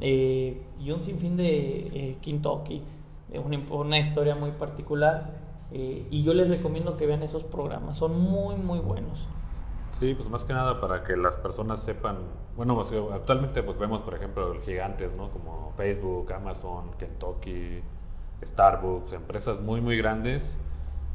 eh, 0.00 0.62
y 0.80 0.90
un 0.90 1.02
sinfín 1.02 1.36
de 1.36 1.46
eh, 1.48 2.16
Kentucky, 2.22 2.82
una, 3.44 3.60
una, 3.70 3.98
historia 3.98 4.34
muy 4.34 4.52
particular. 4.52 5.47
Eh, 5.70 6.08
y 6.10 6.22
yo 6.24 6.34
les 6.34 6.48
recomiendo 6.48 6.96
que 6.96 7.06
vean 7.06 7.22
esos 7.22 7.44
programas, 7.44 7.96
son 7.98 8.18
muy, 8.18 8.56
muy 8.56 8.80
buenos. 8.80 9.28
Sí, 9.90 10.14
pues 10.14 10.28
más 10.28 10.44
que 10.44 10.52
nada 10.52 10.80
para 10.80 11.02
que 11.04 11.16
las 11.16 11.38
personas 11.38 11.82
sepan, 11.82 12.16
bueno, 12.56 12.80
actualmente 13.12 13.62
pues 13.62 13.78
vemos 13.78 14.02
por 14.02 14.14
ejemplo 14.14 14.54
gigantes, 14.62 15.14
¿no? 15.14 15.30
Como 15.30 15.72
Facebook, 15.76 16.32
Amazon, 16.32 16.92
Kentucky, 16.98 17.82
Starbucks, 18.44 19.12
empresas 19.12 19.60
muy, 19.60 19.80
muy 19.80 19.96
grandes, 19.96 20.44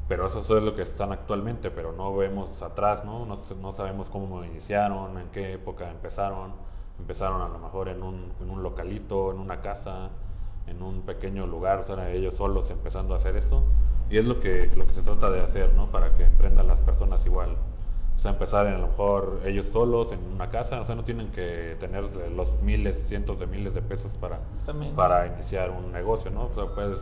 pero 0.07 0.27
eso 0.27 0.39
es 0.41 0.63
lo 0.63 0.75
que 0.75 0.81
están 0.81 1.11
actualmente, 1.11 1.71
pero 1.71 1.93
no 1.93 2.15
vemos 2.15 2.61
atrás, 2.61 3.05
¿no? 3.05 3.25
No, 3.25 3.39
no 3.61 3.73
sabemos 3.73 4.09
cómo 4.09 4.43
iniciaron, 4.43 5.17
en 5.17 5.29
qué 5.29 5.53
época 5.53 5.89
empezaron 5.89 6.53
Empezaron 6.99 7.41
a 7.41 7.47
lo 7.49 7.57
mejor 7.59 7.89
en 7.89 8.03
un, 8.03 8.33
en 8.39 8.49
un 8.51 8.61
localito, 8.63 9.31
en 9.31 9.39
una 9.39 9.61
casa, 9.61 10.11
en 10.67 10.81
un 10.83 11.01
pequeño 11.01 11.47
lugar, 11.47 11.79
o 11.79 11.83
sea, 11.83 12.11
ellos 12.11 12.35
solos 12.35 12.69
empezando 12.69 13.13
a 13.15 13.17
hacer 13.17 13.35
eso. 13.35 13.63
Y 14.13 14.17
es 14.19 14.25
lo 14.25 14.39
que, 14.39 14.69
lo 14.75 14.85
que 14.85 14.93
se 14.93 15.01
trata 15.01 15.31
de 15.31 15.41
hacer, 15.41 15.73
¿no? 15.73 15.87
Para 15.87 16.15
que 16.15 16.25
emprendan 16.25 16.67
las 16.67 16.81
personas 16.81 17.25
igual. 17.25 17.57
O 18.15 18.19
sea, 18.19 18.29
empezar 18.29 18.67
en, 18.67 18.73
a 18.73 18.77
lo 18.77 18.89
mejor 18.89 19.41
ellos 19.43 19.65
solos 19.65 20.11
en 20.11 20.19
una 20.35 20.51
casa, 20.51 20.79
o 20.79 20.85
sea, 20.85 20.93
no 20.93 21.03
tienen 21.03 21.29
que 21.31 21.75
tener 21.79 22.03
los 22.35 22.61
miles, 22.61 23.07
cientos 23.07 23.39
de 23.39 23.47
miles 23.47 23.73
de 23.73 23.81
pesos 23.81 24.11
para, 24.21 24.37
para 24.95 25.25
iniciar 25.25 25.71
un 25.71 25.91
negocio, 25.91 26.29
¿no? 26.29 26.43
O 26.43 26.51
sea, 26.51 26.65
puedes, 26.75 26.99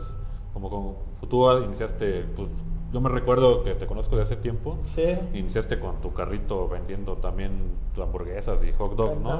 como, 0.54 0.70
como 0.70 0.96
tú 1.28 1.52
iniciaste, 1.62 2.24
pues 2.34 2.48
yo 2.94 3.02
me 3.02 3.10
recuerdo 3.10 3.62
que 3.62 3.74
te 3.74 3.86
conozco 3.86 4.16
de 4.16 4.22
hace 4.22 4.36
tiempo. 4.36 4.78
Sí. 4.82 5.14
Iniciaste 5.34 5.78
con 5.78 6.00
tu 6.00 6.14
carrito 6.14 6.66
vendiendo 6.66 7.16
también 7.16 7.72
hamburguesas 8.00 8.64
y 8.64 8.72
hot 8.72 8.96
dogs, 8.96 9.18
¿no? 9.18 9.38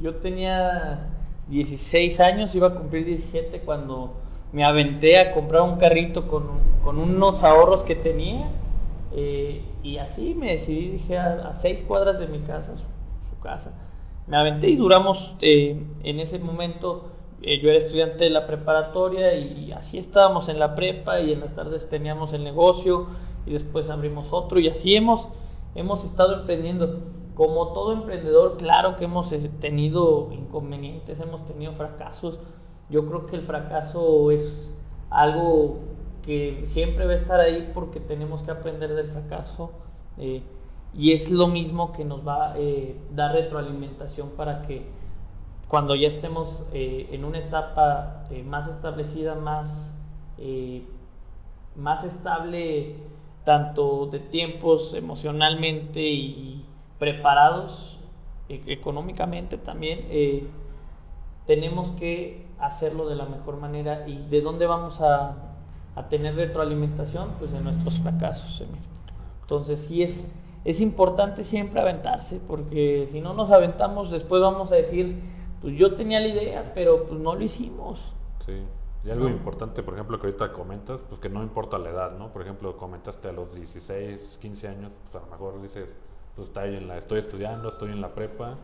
Yo 0.00 0.16
tenía 0.16 1.10
16 1.46 2.18
años, 2.18 2.56
iba 2.56 2.66
a 2.66 2.74
cumplir 2.74 3.04
17 3.04 3.60
cuando 3.60 4.14
me 4.54 4.64
aventé 4.64 5.18
a 5.18 5.32
comprar 5.32 5.62
un 5.62 5.78
carrito 5.78 6.28
con, 6.28 6.44
con 6.84 6.98
unos 6.98 7.42
ahorros 7.42 7.82
que 7.82 7.96
tenía. 7.96 8.48
Eh, 9.12 9.64
y 9.82 9.98
así 9.98 10.34
me 10.34 10.52
decidí, 10.52 10.90
dije, 10.90 11.18
a, 11.18 11.52
seis 11.54 11.84
cuadras 11.86 12.20
de 12.20 12.28
mi 12.28 12.38
casa, 12.38 12.76
su, 12.76 12.84
casa. 13.42 13.72
Me 14.28 14.36
aventé 14.36 14.70
y 14.70 14.76
duramos 14.76 15.36
eh, 15.42 15.76
en 16.02 16.20
ese 16.20 16.38
momento 16.38 17.10
eh, 17.42 17.60
yo 17.60 17.68
era 17.68 17.78
estudiante 17.78 18.24
de 18.24 18.30
la 18.30 18.46
preparatoria 18.46 19.34
y 19.34 19.70
así 19.72 19.98
estábamos 19.98 20.48
en 20.48 20.58
la 20.58 20.74
prepa 20.74 21.20
y 21.20 21.32
en 21.32 21.40
las 21.40 21.54
tardes 21.54 21.88
teníamos 21.90 22.32
el 22.32 22.42
negocio 22.42 23.08
y 23.44 23.52
después 23.52 23.90
abrimos 23.90 24.28
otro 24.32 24.60
y 24.60 24.68
así 24.68 24.94
hemos, 24.94 25.28
hemos 25.74 26.04
estado 26.04 26.40
emprendiendo. 26.40 27.00
Como 27.34 27.72
todo 27.72 27.92
emprendedor, 27.92 28.56
claro 28.56 28.94
que 28.96 29.06
hemos 29.06 29.34
tenido 29.58 30.30
inconvenientes, 30.32 31.18
hemos 31.18 31.44
tenido 31.44 31.72
fracasos. 31.72 32.38
Yo 32.90 33.06
creo 33.06 33.26
que 33.26 33.36
el 33.36 33.42
fracaso 33.42 34.30
es 34.30 34.76
algo 35.10 35.78
que 36.22 36.60
siempre 36.64 37.06
va 37.06 37.12
a 37.12 37.16
estar 37.16 37.40
ahí 37.40 37.70
porque 37.74 38.00
tenemos 38.00 38.42
que 38.42 38.50
aprender 38.50 38.94
del 38.94 39.08
fracaso. 39.08 39.72
Eh, 40.18 40.42
y 40.92 41.12
es 41.12 41.30
lo 41.30 41.48
mismo 41.48 41.92
que 41.92 42.04
nos 42.04 42.26
va 42.26 42.52
a 42.52 42.56
dar 43.10 43.32
retroalimentación 43.32 44.30
para 44.30 44.62
que 44.62 44.86
cuando 45.68 45.94
ya 45.94 46.08
estemos 46.08 46.64
eh, 46.72 47.08
en 47.12 47.24
una 47.24 47.38
etapa 47.38 48.24
eh, 48.30 48.42
más 48.42 48.68
establecida, 48.68 49.34
más, 49.34 49.92
eh, 50.38 50.84
más 51.74 52.04
estable, 52.04 52.96
tanto 53.44 54.06
de 54.06 54.20
tiempos 54.20 54.94
emocionalmente 54.94 56.00
y 56.00 56.64
preparados 56.98 57.98
e-, 58.48 58.62
económicamente 58.66 59.58
también, 59.58 60.48
tenemos 61.46 61.90
que 61.92 62.43
hacerlo 62.66 63.08
de 63.08 63.16
la 63.16 63.26
mejor 63.26 63.56
manera. 63.56 64.08
¿Y 64.08 64.26
de 64.28 64.40
dónde 64.40 64.66
vamos 64.66 65.00
a, 65.00 65.34
a 65.94 66.08
tener 66.08 66.34
retroalimentación? 66.36 67.30
Pues 67.38 67.52
de 67.52 67.60
nuestros 67.60 68.00
fracasos. 68.00 68.64
Entonces 69.42 69.80
sí 69.80 70.02
es, 70.02 70.32
es 70.64 70.80
importante 70.80 71.44
siempre 71.44 71.80
aventarse, 71.80 72.40
porque 72.46 73.08
si 73.12 73.20
no 73.20 73.34
nos 73.34 73.50
aventamos, 73.50 74.10
después 74.10 74.40
vamos 74.40 74.72
a 74.72 74.76
decir 74.76 75.34
pues 75.64 75.78
yo 75.78 75.94
tenía 75.94 76.20
la 76.20 76.28
idea, 76.28 76.72
pero 76.74 77.06
pues 77.06 77.18
no 77.18 77.34
lo 77.34 77.42
hicimos. 77.42 78.12
Sí. 78.44 78.62
Y 79.02 79.10
algo 79.10 79.30
importante, 79.30 79.82
por 79.82 79.94
ejemplo, 79.94 80.20
que 80.20 80.26
ahorita 80.26 80.52
comentas, 80.52 81.04
pues 81.04 81.18
que 81.18 81.30
no 81.30 81.42
importa 81.42 81.78
la 81.78 81.88
edad, 81.88 82.18
¿no? 82.18 82.30
Por 82.34 82.42
ejemplo, 82.42 82.76
comentaste 82.76 83.28
a 83.28 83.32
los 83.32 83.50
16, 83.54 84.38
15 84.42 84.68
años, 84.68 84.92
pues 85.02 85.14
a 85.14 85.20
lo 85.20 85.26
mejor 85.32 85.62
dices, 85.62 85.88
pues 86.36 86.48
está 86.48 86.66
en 86.66 86.86
la, 86.86 86.98
estoy 86.98 87.18
estudiando, 87.18 87.70
estoy 87.70 87.92
en 87.92 88.02
la 88.02 88.14
prepa, 88.14 88.56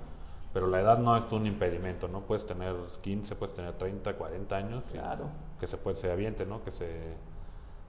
pero 0.53 0.67
la 0.67 0.81
edad 0.81 0.99
no 0.99 1.17
es 1.17 1.31
un 1.33 1.47
impedimento, 1.47 2.09
¿no? 2.09 2.21
Puedes 2.21 2.47
tener 2.47 2.75
15, 3.03 3.37
puedes 3.37 3.55
tener 3.55 3.75
30, 3.75 4.15
40 4.17 4.57
años. 4.57 4.85
Claro. 4.91 5.27
Que 5.59 5.67
se 5.67 5.77
puede, 5.77 5.97
se 5.97 6.11
aviente, 6.11 6.47
¿no? 6.47 6.63
Que 6.65 6.71
se... 6.71 6.89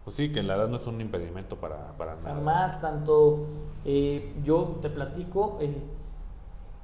Pues 0.04 0.16
sí, 0.16 0.32
que 0.32 0.42
la 0.42 0.56
edad 0.56 0.68
no 0.68 0.78
es 0.78 0.88
un 0.88 1.00
impedimento 1.00 1.58
para, 1.58 1.96
para 1.98 2.16
nada. 2.16 2.36
Jamás, 2.36 2.82
tanto 2.82 3.46
eh, 3.86 4.34
yo 4.44 4.80
te 4.82 4.90
platico, 4.90 5.58
eh, 5.62 5.76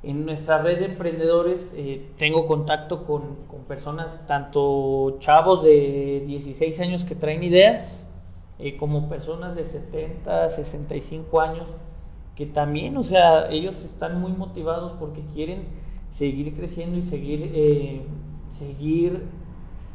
en 0.04 0.26
nuestra 0.26 0.60
red 0.60 0.80
de 0.80 0.86
emprendedores 0.86 1.74
eh, 1.76 2.12
tengo 2.18 2.46
contacto 2.46 3.04
con, 3.04 3.36
personas, 3.68 4.26
tanto 4.28 5.18
chavos 5.20 5.64
de 5.64 6.24
16 6.26 6.80
años 6.80 7.04
que 7.04 7.16
traen 7.16 7.44
ideas, 7.44 8.10
eh, 8.60 8.78
como 8.78 9.10
personas 9.10 9.56
de 9.56 9.66
70, 9.66 10.50
65 10.50 11.42
años, 11.42 11.68
que 12.38 12.46
también, 12.46 12.96
o 12.98 13.04
sea, 13.04 13.50
ellos 13.50 13.84
están 13.84 14.22
muy 14.22 14.32
motivados 14.32 14.94
porque 15.00 15.22
quieren 15.34 15.64
seguir 16.12 16.56
creciendo 16.56 16.96
y 16.96 17.02
seguir, 17.02 17.52
eh, 17.56 18.06
seguir 18.48 19.24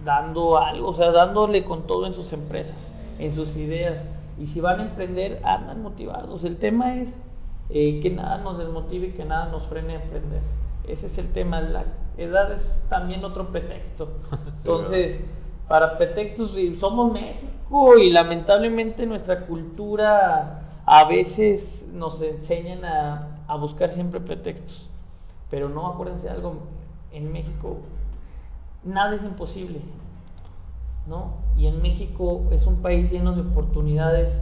dando 0.05 0.59
algo, 0.59 0.89
o 0.89 0.95
sea, 0.95 1.13
dándole 1.13 1.65
con 1.65 1.87
todo 1.87 2.05
en 2.05 2.15
sus 2.15 2.33
empresas, 2.33 2.93
en 3.21 3.33
sus 3.33 3.57
ideas. 3.57 4.03
Y 4.41 4.47
si 4.47 4.61
van 4.61 4.81
a 4.81 4.83
emprender, 4.83 5.41
andan 5.45 5.83
motivados. 5.83 6.43
El 6.43 6.57
tema 6.57 6.97
es 6.97 7.15
eh, 7.71 8.01
que 8.01 8.11
nada 8.11 8.39
nos 8.39 8.59
desmotive 8.59 9.09
y 9.09 9.13
que 9.13 9.25
nada 9.25 9.47
nos 9.47 9.69
frene 9.69 9.95
a 9.95 9.99
aprender. 9.99 10.41
Ese 10.89 11.07
es 11.07 11.19
el 11.19 11.31
tema. 11.31 11.61
La 11.61 11.85
edad 12.17 12.53
es 12.53 12.85
también 12.89 13.25
otro 13.25 13.53
pretexto. 13.53 14.09
Entonces, 14.59 15.25
para 15.69 15.97
pretextos, 15.97 16.57
somos 16.81 17.13
México 17.13 17.97
y 17.99 18.11
lamentablemente 18.11 19.07
nuestra 19.07 19.47
cultura 19.47 20.62
a 20.87 21.05
veces 21.05 21.91
nos 21.93 22.21
enseñan 22.23 22.85
a, 22.85 23.57
buscar 23.61 23.91
siempre 23.91 24.21
pretextos. 24.21 24.89
Pero 25.51 25.69
no 25.69 25.87
acuérdense 25.87 26.27
de 26.27 26.33
algo, 26.33 26.55
en 27.13 27.31
México 27.33 27.79
nada 28.85 29.15
es 29.15 29.23
imposible. 29.23 29.81
¿no? 31.07 31.35
Y 31.57 31.67
en 31.67 31.83
México 31.83 32.45
es 32.53 32.67
un 32.67 32.77
país 32.77 33.11
lleno 33.11 33.33
de 33.35 33.43
oportunidades, 33.43 34.35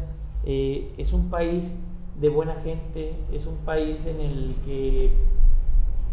eh, 0.44 0.92
es 0.98 1.12
un 1.12 1.30
país 1.30 1.72
de 2.20 2.28
buena 2.28 2.54
gente, 2.56 3.14
es 3.32 3.46
un 3.46 3.56
país 3.56 4.04
en 4.06 4.20
el 4.20 4.56
que 4.64 5.12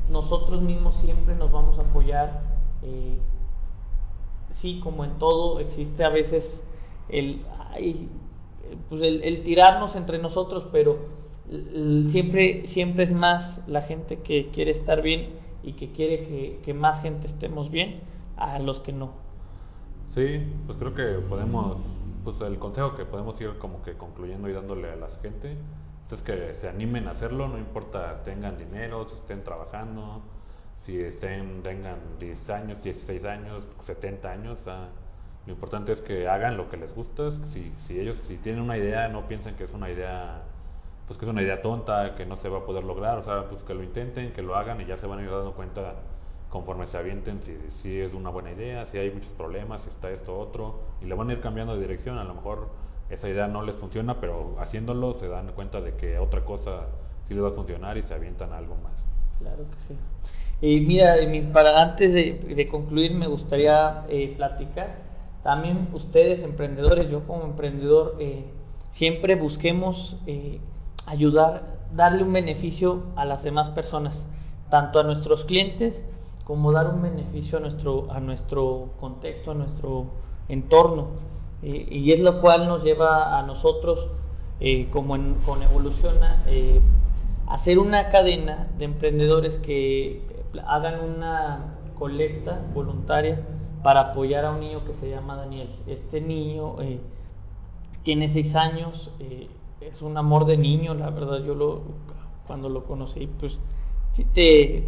nosotros 0.10 0.62
mismos 0.62 0.96
siempre 0.96 1.36
nos 1.36 1.52
vamos 1.52 1.78
a 1.80 1.82
apoyar. 1.82 2.42
Eh, 2.82 3.20
sí, 4.50 4.80
como 4.82 5.04
en 5.04 5.12
todo, 5.20 5.60
existe 5.60 6.04
a 6.04 6.10
veces 6.10 6.66
el, 7.10 7.46
pues 8.90 9.02
el, 9.02 9.44
tirarnos 9.44 9.96
entre 9.96 10.20
nosotros, 10.20 10.66
pero 10.72 10.98
siempre, 12.08 12.66
siempre 12.66 13.04
es 13.04 13.12
más 13.12 13.64
la 13.68 13.82
gente 13.82 14.20
que 14.20 14.50
quiere 14.50 14.72
estar 14.72 15.02
bien 15.02 15.30
y 15.64 15.74
que 15.74 15.92
quiere 15.92 16.60
que, 16.64 16.74
más 16.74 17.02
gente 17.02 17.28
estemos 17.28 17.72
bien 17.72 18.02
a 18.38 18.60
los 18.60 18.80
que 18.80 18.94
no. 18.94 19.12
Sí, 20.10 20.42
pues 20.66 20.78
creo 20.78 20.94
que 20.94 21.26
podemos, 21.28 21.80
pues 22.24 22.40
el 22.42 22.58
consejo 22.60 22.96
que 22.96 23.06
podemos 23.06 23.40
ir 23.42 23.58
como 23.58 23.82
que 23.84 23.94
concluyendo 23.94 24.50
y 24.50 24.54
dándole 24.54 24.90
a 24.90 24.96
la 24.96 25.10
gente 25.10 25.58
entonces 26.08 26.26
que 26.26 26.56
se 26.56 26.70
animen 26.70 27.10
a 27.10 27.12
hacerlo, 27.12 27.50
no 27.50 27.58
importa 27.58 28.16
si 28.16 28.24
tengan 28.24 28.58
dinero, 28.58 29.04
si 29.04 29.16
estén 29.16 29.44
trabajando, 29.44 30.22
si 30.74 31.02
estén, 31.02 31.62
tengan 31.64 31.98
10 32.18 32.50
años, 32.50 32.82
16 32.82 33.26
años, 33.26 33.68
70 33.82 34.32
años. 34.32 34.64
Lo 35.48 35.54
importante 35.54 35.92
es 35.94 36.02
que 36.02 36.28
hagan 36.28 36.58
lo 36.58 36.70
que 36.70 36.78
les 36.78 36.94
gusta. 36.94 37.32
Si, 37.32 37.74
si 37.78 38.00
ellos 38.00 38.18
si 38.18 38.36
tienen 38.36 38.62
una 38.62 38.78
idea, 38.78 39.08
no 39.08 39.28
piensen 39.28 39.56
que 39.56 39.64
es 39.64 39.74
una 39.74 39.90
idea 39.90 40.44
pues 41.08 41.18
que 41.18 41.24
es 41.24 41.32
una 41.32 41.42
idea 41.42 41.62
tonta, 41.62 42.16
que 42.16 42.26
no 42.26 42.36
se 42.36 42.50
va 42.50 42.60
a 42.60 42.66
poder 42.66 42.84
lograr, 42.84 43.18
o 43.18 43.24
sea, 43.24 43.48
pues 43.48 43.64
que 43.64 43.74
lo 43.74 43.82
intenten, 43.82 44.34
que 44.34 44.42
lo 44.42 44.58
hagan 44.58 44.82
y 44.82 44.86
ya 44.86 44.98
se 44.98 45.08
van 45.08 45.20
a 45.20 45.22
ir 45.24 45.32
dando 45.32 45.54
cuenta 45.54 45.96
conforme 46.50 46.86
se 46.86 46.98
avienten 46.98 47.42
si, 47.42 47.58
si 47.70 48.00
es 48.00 48.14
una 48.14 48.30
buena 48.30 48.52
idea, 48.52 48.86
si 48.86 48.98
hay 48.98 49.10
muchos 49.12 49.32
problemas, 49.32 49.84
si 49.84 49.90
está 49.90 50.10
esto 50.12 50.38
otro, 50.38 50.82
y 51.02 51.06
le 51.06 51.16
van 51.16 51.30
a 51.30 51.34
ir 51.34 51.40
cambiando 51.40 51.76
de 51.76 51.82
dirección, 51.82 52.18
a 52.18 52.26
lo 52.26 52.34
mejor 52.34 52.68
esa 53.10 53.30
idea 53.30 53.48
no 53.48 53.64
les 53.64 53.76
funciona, 53.76 54.20
pero 54.20 54.58
haciéndolo 54.60 55.14
se 55.14 55.30
dan 55.30 55.48
cuenta 55.54 55.80
de 55.80 55.96
que 55.96 56.20
otra 56.20 56.44
cosa 56.44 56.88
sí 57.26 57.34
les 57.34 57.44
va 57.44 57.50
a 57.50 57.52
funcionar 57.52 57.98
y 57.98 58.04
se 58.04 58.14
avientan 58.14 58.52
algo 58.52 58.76
más. 58.76 59.06
Claro 59.40 59.64
que 59.72 59.80
sí. 59.88 59.96
Y 60.60 60.82
mira, 60.82 61.16
para 61.54 61.82
antes 61.82 62.14
de, 62.14 62.68
concluir 62.70 63.14
me 63.14 63.28
gustaría 63.28 64.04
eh, 64.10 64.34
platicar. 64.36 65.07
También 65.44 65.90
ustedes, 65.94 66.44
emprendedores, 66.44 67.10
yo 67.10 67.26
como 67.26 67.44
emprendedor, 67.44 68.16
eh, 68.20 68.46
siempre 68.90 69.36
busquemos 69.36 70.18
eh, 70.26 70.60
ayudar, 71.06 71.78
darle 71.94 72.24
un 72.24 72.34
beneficio 72.34 73.04
a 73.16 73.26
las 73.26 73.44
demás 73.44 73.70
personas, 73.70 74.30
tanto 74.70 75.00
a 75.00 75.04
nuestros 75.04 75.44
clientes 75.46 76.06
como 76.48 76.72
dar 76.72 76.88
un 76.88 77.02
beneficio 77.02 77.58
a 77.58 77.62
nuestro, 77.62 78.08
a 78.10 78.22
nuestro 78.22 78.92
contexto, 79.02 79.52
a 79.52 79.54
nuestro 79.54 80.06
entorno. 80.48 81.08
Y 81.62 82.14
es 82.14 82.22
lo 82.22 82.40
cual 82.40 82.70
nos 82.70 82.86
lleva 82.86 83.38
a 83.38 83.44
nosotros, 83.44 84.08
eh, 84.62 84.88
como 84.90 85.18
con 85.46 85.62
Evoluciona, 85.62 86.42
eh, 86.48 86.80
hacer 87.48 87.80
una 87.80 88.08
cadena 88.08 88.68
de 88.78 88.86
emprendedores 88.86 89.58
que 89.58 90.22
hagan 90.66 91.02
una 91.02 91.76
colecta 92.00 92.62
voluntaria 92.74 93.42
para 93.84 94.00
apoyar 94.02 94.46
a 94.46 94.52
un 94.52 94.60
niño 94.60 94.86
que 94.86 94.94
se 94.94 95.10
llama 95.10 95.36
Daniel. 95.36 95.70
Este 95.88 96.22
niño 96.22 96.82
eh, 96.82 97.00
tiene 98.04 98.28
seis 98.28 98.56
años, 98.56 99.12
es 99.82 100.02
un 100.02 100.18
amor 100.18 100.46
de 100.46 100.58
niño, 100.58 100.94
la 100.94 101.10
verdad, 101.10 101.44
yo 101.44 101.56
lo, 101.56 101.82
cuando 102.46 102.70
lo 102.70 102.86
conocí, 102.86 103.28
pues 103.40 103.60
sí 104.12 104.26
te, 104.26 104.88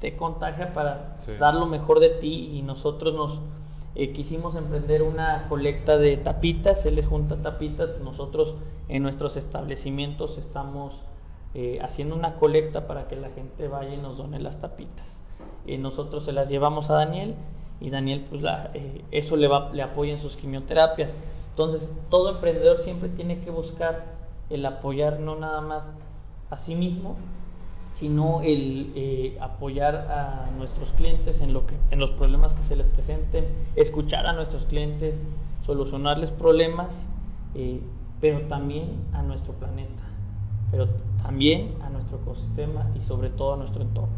te 0.00 0.16
contagia 0.16 0.72
para 0.72 1.16
dar 1.38 1.54
lo 1.54 1.66
mejor 1.66 2.00
de 2.00 2.10
ti 2.10 2.50
y 2.54 2.62
nosotros 2.62 3.14
nos 3.14 3.40
eh, 3.94 4.12
quisimos 4.12 4.56
emprender 4.56 5.02
una 5.02 5.46
colecta 5.48 5.96
de 5.96 6.16
tapitas, 6.16 6.84
él 6.84 6.96
les 6.96 7.06
junta 7.06 7.40
tapitas, 7.40 8.00
nosotros 8.00 8.54
en 8.88 9.02
nuestros 9.02 9.36
establecimientos 9.36 10.36
estamos 10.36 11.00
eh, 11.54 11.78
haciendo 11.82 12.14
una 12.14 12.34
colecta 12.34 12.86
para 12.86 13.08
que 13.08 13.16
la 13.16 13.30
gente 13.30 13.68
vaya 13.68 13.94
y 13.94 13.96
nos 13.96 14.18
done 14.18 14.40
las 14.40 14.60
tapitas. 14.60 15.20
Eh, 15.66 15.78
nosotros 15.78 16.24
se 16.24 16.32
las 16.32 16.48
llevamos 16.48 16.90
a 16.90 16.94
Daniel 16.94 17.34
y 17.80 17.90
Daniel 17.90 18.24
pues 18.28 18.42
eso 19.10 19.36
le, 19.36 19.48
va, 19.48 19.70
apoya 19.82 20.12
en 20.12 20.18
sus 20.18 20.36
quimioterapias. 20.36 21.16
Entonces 21.50 21.88
todo 22.10 22.30
emprendedor 22.30 22.78
siempre 22.78 23.08
tiene 23.08 23.40
que 23.40 23.50
buscar 23.50 24.04
el 24.50 24.66
apoyar 24.66 25.20
no 25.20 25.36
nada 25.36 25.60
más 25.60 25.84
a 26.50 26.58
sí 26.58 26.74
mismo, 26.74 27.16
sino 27.94 28.42
el 28.42 28.92
eh, 28.96 29.38
apoyar 29.40 29.94
a 29.94 30.50
nuestros 30.56 30.92
clientes 30.92 31.40
en, 31.40 31.52
los 31.52 32.10
problemas 32.10 32.52
que 32.54 32.62
se 32.62 32.76
les 32.76 32.86
presenten, 32.88 33.46
escuchar 33.76 34.26
a 34.26 34.32
nuestros 34.32 34.66
clientes, 34.66 35.16
solucionarles 35.64 36.32
problemas, 36.32 37.08
eh, 37.54 37.80
pero 38.20 38.42
también 38.42 39.06
a 39.12 39.22
nuestro 39.22 39.52
planeta, 39.54 40.02
pero 40.74 40.88
también 41.22 41.76
a 41.84 41.88
nuestro 41.88 42.18
ecosistema 42.18 42.90
y 42.96 43.00
sobre 43.00 43.30
todo 43.30 43.54
a 43.54 43.56
nuestro 43.58 43.82
entorno. 43.82 44.16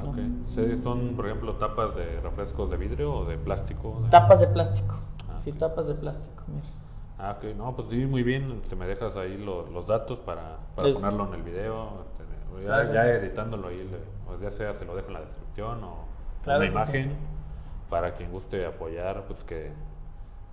Ah, 0.00 0.04
ok. 0.08 0.16
Sí, 0.46 0.78
¿Son, 0.82 1.14
por 1.14 1.26
ejemplo, 1.26 1.52
tapas 1.56 1.94
de 1.94 2.20
refrescos 2.22 2.70
de 2.70 2.78
vidrio 2.78 3.14
o 3.14 3.24
de 3.26 3.36
plástico? 3.36 4.00
Tapas 4.10 4.40
de 4.40 4.46
plástico. 4.46 4.94
Ah, 5.28 5.38
sí, 5.44 5.50
ok. 5.50 5.58
tapas 5.58 5.86
de 5.88 5.94
plástico. 5.94 6.42
Mira. 6.46 6.66
Ah, 7.18 7.36
ok. 7.36 7.54
No, 7.54 7.76
pues 7.76 7.88
sí, 7.88 7.96
muy 8.06 8.22
bien. 8.22 8.62
Se 8.64 8.76
me 8.76 8.86
dejas 8.86 9.16
ahí 9.18 9.36
lo- 9.36 9.68
los 9.70 9.86
datos 9.86 10.20
para, 10.20 10.56
para 10.74 10.88
Es- 10.88 10.94
ponerlo 10.94 11.26
en 11.28 11.34
el 11.34 11.42
video. 11.42 11.88
este, 12.06 12.62
ya, 12.62 12.66
Claro. 12.66 12.94
ya 12.94 13.06
editándolo 13.08 13.68
ahí, 13.68 13.86
le- 13.90 14.42
ya 14.42 14.50
sea 14.50 14.72
se 14.72 14.86
lo 14.86 14.96
dejo 14.96 15.08
en 15.08 15.14
la 15.14 15.20
descripción 15.20 15.84
o 15.84 15.96
Claro 16.44 16.60
una 16.60 16.66
que 16.66 16.72
imagen 16.72 17.10
sí. 17.10 17.16
para 17.90 18.14
quien 18.14 18.30
guste 18.32 18.64
apoyar, 18.64 19.24
pues 19.26 19.44
que 19.44 19.70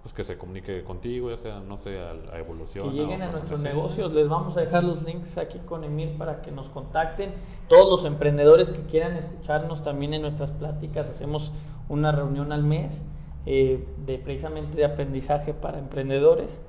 pues 0.06 0.14
que 0.14 0.24
se 0.24 0.38
comunique 0.38 0.84
contigo, 0.84 1.32
ya 1.32 1.38
sea, 1.38 1.60
no 1.62 1.78
sé, 1.78 1.98
a, 2.00 2.12
a 2.32 2.38
Evolución. 2.38 2.92
Que 2.92 2.96
lleguen 2.96 3.24
a 3.24 3.32
nuestros 3.32 3.64
negocios, 3.64 4.14
les 4.14 4.30
vamos 4.30 4.56
a 4.56 4.60
dejar 4.60 4.84
los 4.84 5.02
links 5.02 5.40
aquí 5.40 5.58
con 5.58 5.84
Emil 5.84 6.10
para 6.12 6.44
que 6.44 6.52
nos 6.52 6.70
contacten. 6.70 7.34
Todos 7.68 7.90
los 7.90 8.06
emprendedores 8.06 8.70
que 8.70 8.82
quieran 8.82 9.16
escucharnos 9.18 9.82
también 9.82 10.14
en 10.14 10.22
nuestras 10.22 10.52
pláticas, 10.52 11.10
hacemos 11.10 11.54
una 11.90 12.12
reunión 12.12 12.52
al 12.52 12.62
mes 12.62 13.04
eh, 13.48 13.84
de 14.06 14.20
precisamente 14.20 14.78
de 14.78 14.86
aprendizaje 14.86 15.56
para 15.56 15.80
emprendedores. 15.80 16.62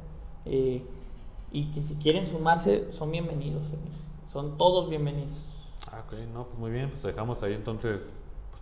eh, 0.46 0.82
y 1.52 1.70
que 1.72 1.82
si 1.82 1.96
quieren 1.96 2.26
sumarse, 2.26 2.90
son 2.90 3.10
bienvenidos, 3.12 3.66
Emil. 3.68 3.92
Son 4.32 4.56
todos 4.56 4.88
bienvenidos. 4.88 5.46
Ah, 5.92 6.02
ok, 6.06 6.14
no, 6.32 6.44
pues 6.46 6.58
muy 6.58 6.70
bien, 6.70 6.88
pues 6.88 7.02
dejamos 7.02 7.42
ahí 7.42 7.52
entonces 7.52 8.14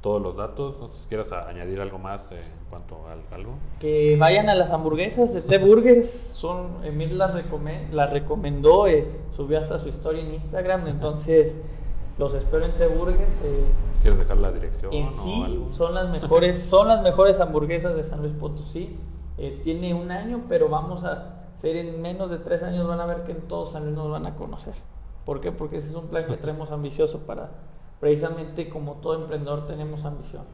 todos 0.04 0.20
los 0.22 0.36
datos. 0.36 0.78
No 0.80 0.88
sé 0.88 0.98
si 1.00 1.08
quieras 1.08 1.32
añadir 1.32 1.80
algo 1.80 1.98
más 1.98 2.30
eh, 2.30 2.36
en 2.36 2.68
cuanto 2.70 2.98
a 3.08 3.34
algo. 3.34 3.54
Que 3.80 4.16
vayan 4.18 4.48
a 4.50 4.54
las 4.54 4.70
hamburguesas 4.70 5.32
de 5.32 5.40
T 5.40 5.56
Burgers, 5.58 6.08
son, 6.10 6.84
Emil 6.84 7.16
las, 7.16 7.34
recome- 7.34 7.88
las 7.90 8.12
recomendó, 8.12 8.86
eh, 8.86 9.08
subió 9.34 9.58
hasta 9.58 9.78
su 9.78 9.88
historia 9.88 10.22
en 10.22 10.34
Instagram, 10.34 10.86
entonces 10.88 11.56
los 12.18 12.34
espero 12.34 12.66
en 12.66 12.76
T 12.76 12.86
Burgers. 12.86 13.34
eh, 13.44 13.64
¿Quieres 14.02 14.18
dejar 14.18 14.36
la 14.36 14.52
dirección 14.52 14.92
en 14.92 15.06
o 15.06 15.10
sí 15.10 15.42
algo? 15.42 15.70
son 15.70 15.94
las 15.94 16.10
mejores, 16.10 16.62
son 16.68 16.88
las 16.88 17.02
mejores 17.02 17.40
hamburguesas 17.40 17.96
de 17.96 18.04
San 18.04 18.20
Luis 18.20 18.34
Potosí. 18.34 18.98
Eh, 19.38 19.58
tiene 19.64 19.94
un 19.94 20.10
año, 20.10 20.42
pero 20.50 20.68
vamos 20.68 21.02
a 21.04 21.46
ser 21.56 21.76
en 21.76 22.02
menos 22.02 22.30
de 22.30 22.36
tres 22.38 22.62
años 22.62 22.86
van 22.86 23.00
a 23.00 23.06
ver 23.06 23.22
que 23.24 23.32
en 23.32 23.40
todo 23.48 23.64
San 23.66 23.84
Luis 23.84 23.96
nos 23.96 24.10
van 24.10 24.26
a 24.26 24.34
conocer. 24.36 24.74
¿Por 25.24 25.40
qué? 25.40 25.50
Porque 25.50 25.78
ese 25.78 25.88
es 25.88 25.94
un 25.94 26.08
plan 26.08 26.26
que 26.26 26.36
traemos 26.44 26.70
ambicioso 26.70 27.20
para, 27.20 27.48
precisamente 28.04 28.68
como 28.68 28.96
todo 28.96 29.14
emprendedor 29.14 29.64
tenemos 29.64 30.04
ambición, 30.04 30.44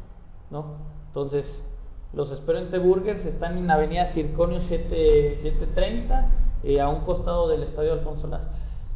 ¿no? 0.51 0.77
Entonces, 1.09 1.69
los 2.13 2.31
espero 2.31 2.59
en 2.61 2.71
T-Burgers, 2.71 3.25
están 3.25 3.59
en 3.59 3.69
Avenida 3.69 4.07
Circonio 4.07 4.61
7, 4.61 5.37
730, 5.37 6.29
eh, 6.63 6.81
a 6.81 6.89
un 6.89 7.01
costado 7.01 7.49
del 7.49 7.65
Estadio 7.65 7.93
Alfonso 7.93 8.29
Lastres. 8.29 8.87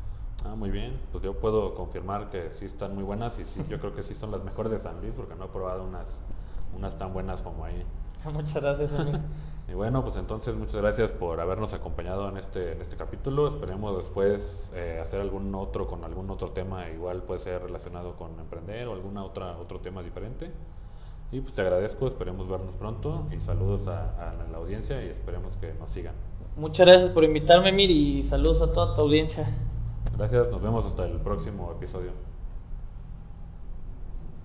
Ah, 0.44 0.54
muy 0.54 0.70
bien. 0.70 0.96
Pues 1.10 1.24
yo 1.24 1.34
puedo 1.34 1.74
confirmar 1.74 2.30
que 2.30 2.52
sí 2.52 2.66
están 2.66 2.94
muy 2.94 3.02
buenas 3.02 3.36
y 3.40 3.44
sí, 3.44 3.60
yo 3.68 3.80
creo 3.80 3.92
que 3.92 4.04
sí 4.04 4.14
son 4.14 4.30
las 4.30 4.44
mejores 4.44 4.70
de 4.70 4.78
San 4.78 5.00
Luis 5.00 5.14
porque 5.16 5.34
no 5.34 5.46
he 5.46 5.48
probado 5.48 5.82
unas, 5.82 6.06
unas 6.76 6.96
tan 6.96 7.12
buenas 7.12 7.42
como 7.42 7.64
ahí. 7.64 7.84
Muchas 8.32 8.62
gracias, 8.62 8.92
amigo. 9.00 9.18
Y 9.68 9.72
bueno, 9.72 10.02
pues 10.02 10.16
entonces 10.16 10.56
muchas 10.56 10.76
gracias 10.76 11.12
por 11.12 11.40
habernos 11.40 11.72
acompañado 11.72 12.28
en 12.28 12.36
este, 12.36 12.72
en 12.72 12.82
este 12.82 12.96
capítulo. 12.96 13.48
Esperemos 13.48 13.96
después 13.96 14.70
eh, 14.74 15.00
hacer 15.02 15.20
algún 15.20 15.54
otro 15.54 15.86
con 15.86 16.04
algún 16.04 16.30
otro 16.30 16.50
tema, 16.50 16.88
igual 16.90 17.22
puede 17.22 17.40
ser 17.40 17.62
relacionado 17.62 18.14
con 18.16 18.38
emprender 18.38 18.88
o 18.88 19.24
otra 19.24 19.56
otro 19.58 19.80
tema 19.80 20.02
diferente. 20.02 20.50
Y 21.32 21.40
pues 21.40 21.54
te 21.54 21.62
agradezco, 21.62 22.06
esperemos 22.06 22.48
vernos 22.48 22.74
pronto 22.76 23.26
y 23.36 23.40
saludos 23.40 23.88
a, 23.88 24.30
a 24.30 24.34
la 24.52 24.58
audiencia 24.58 25.02
y 25.02 25.08
esperemos 25.08 25.56
que 25.56 25.72
nos 25.74 25.90
sigan. 25.90 26.14
Muchas 26.56 26.86
gracias 26.86 27.10
por 27.10 27.24
invitarme, 27.24 27.72
Mir, 27.72 27.90
y 27.90 28.22
saludos 28.22 28.62
a 28.62 28.72
toda 28.72 28.94
tu 28.94 29.00
audiencia. 29.00 29.48
Gracias, 30.16 30.48
nos 30.50 30.62
vemos 30.62 30.84
hasta 30.84 31.04
el 31.06 31.18
próximo 31.20 31.72
episodio. 31.72 32.33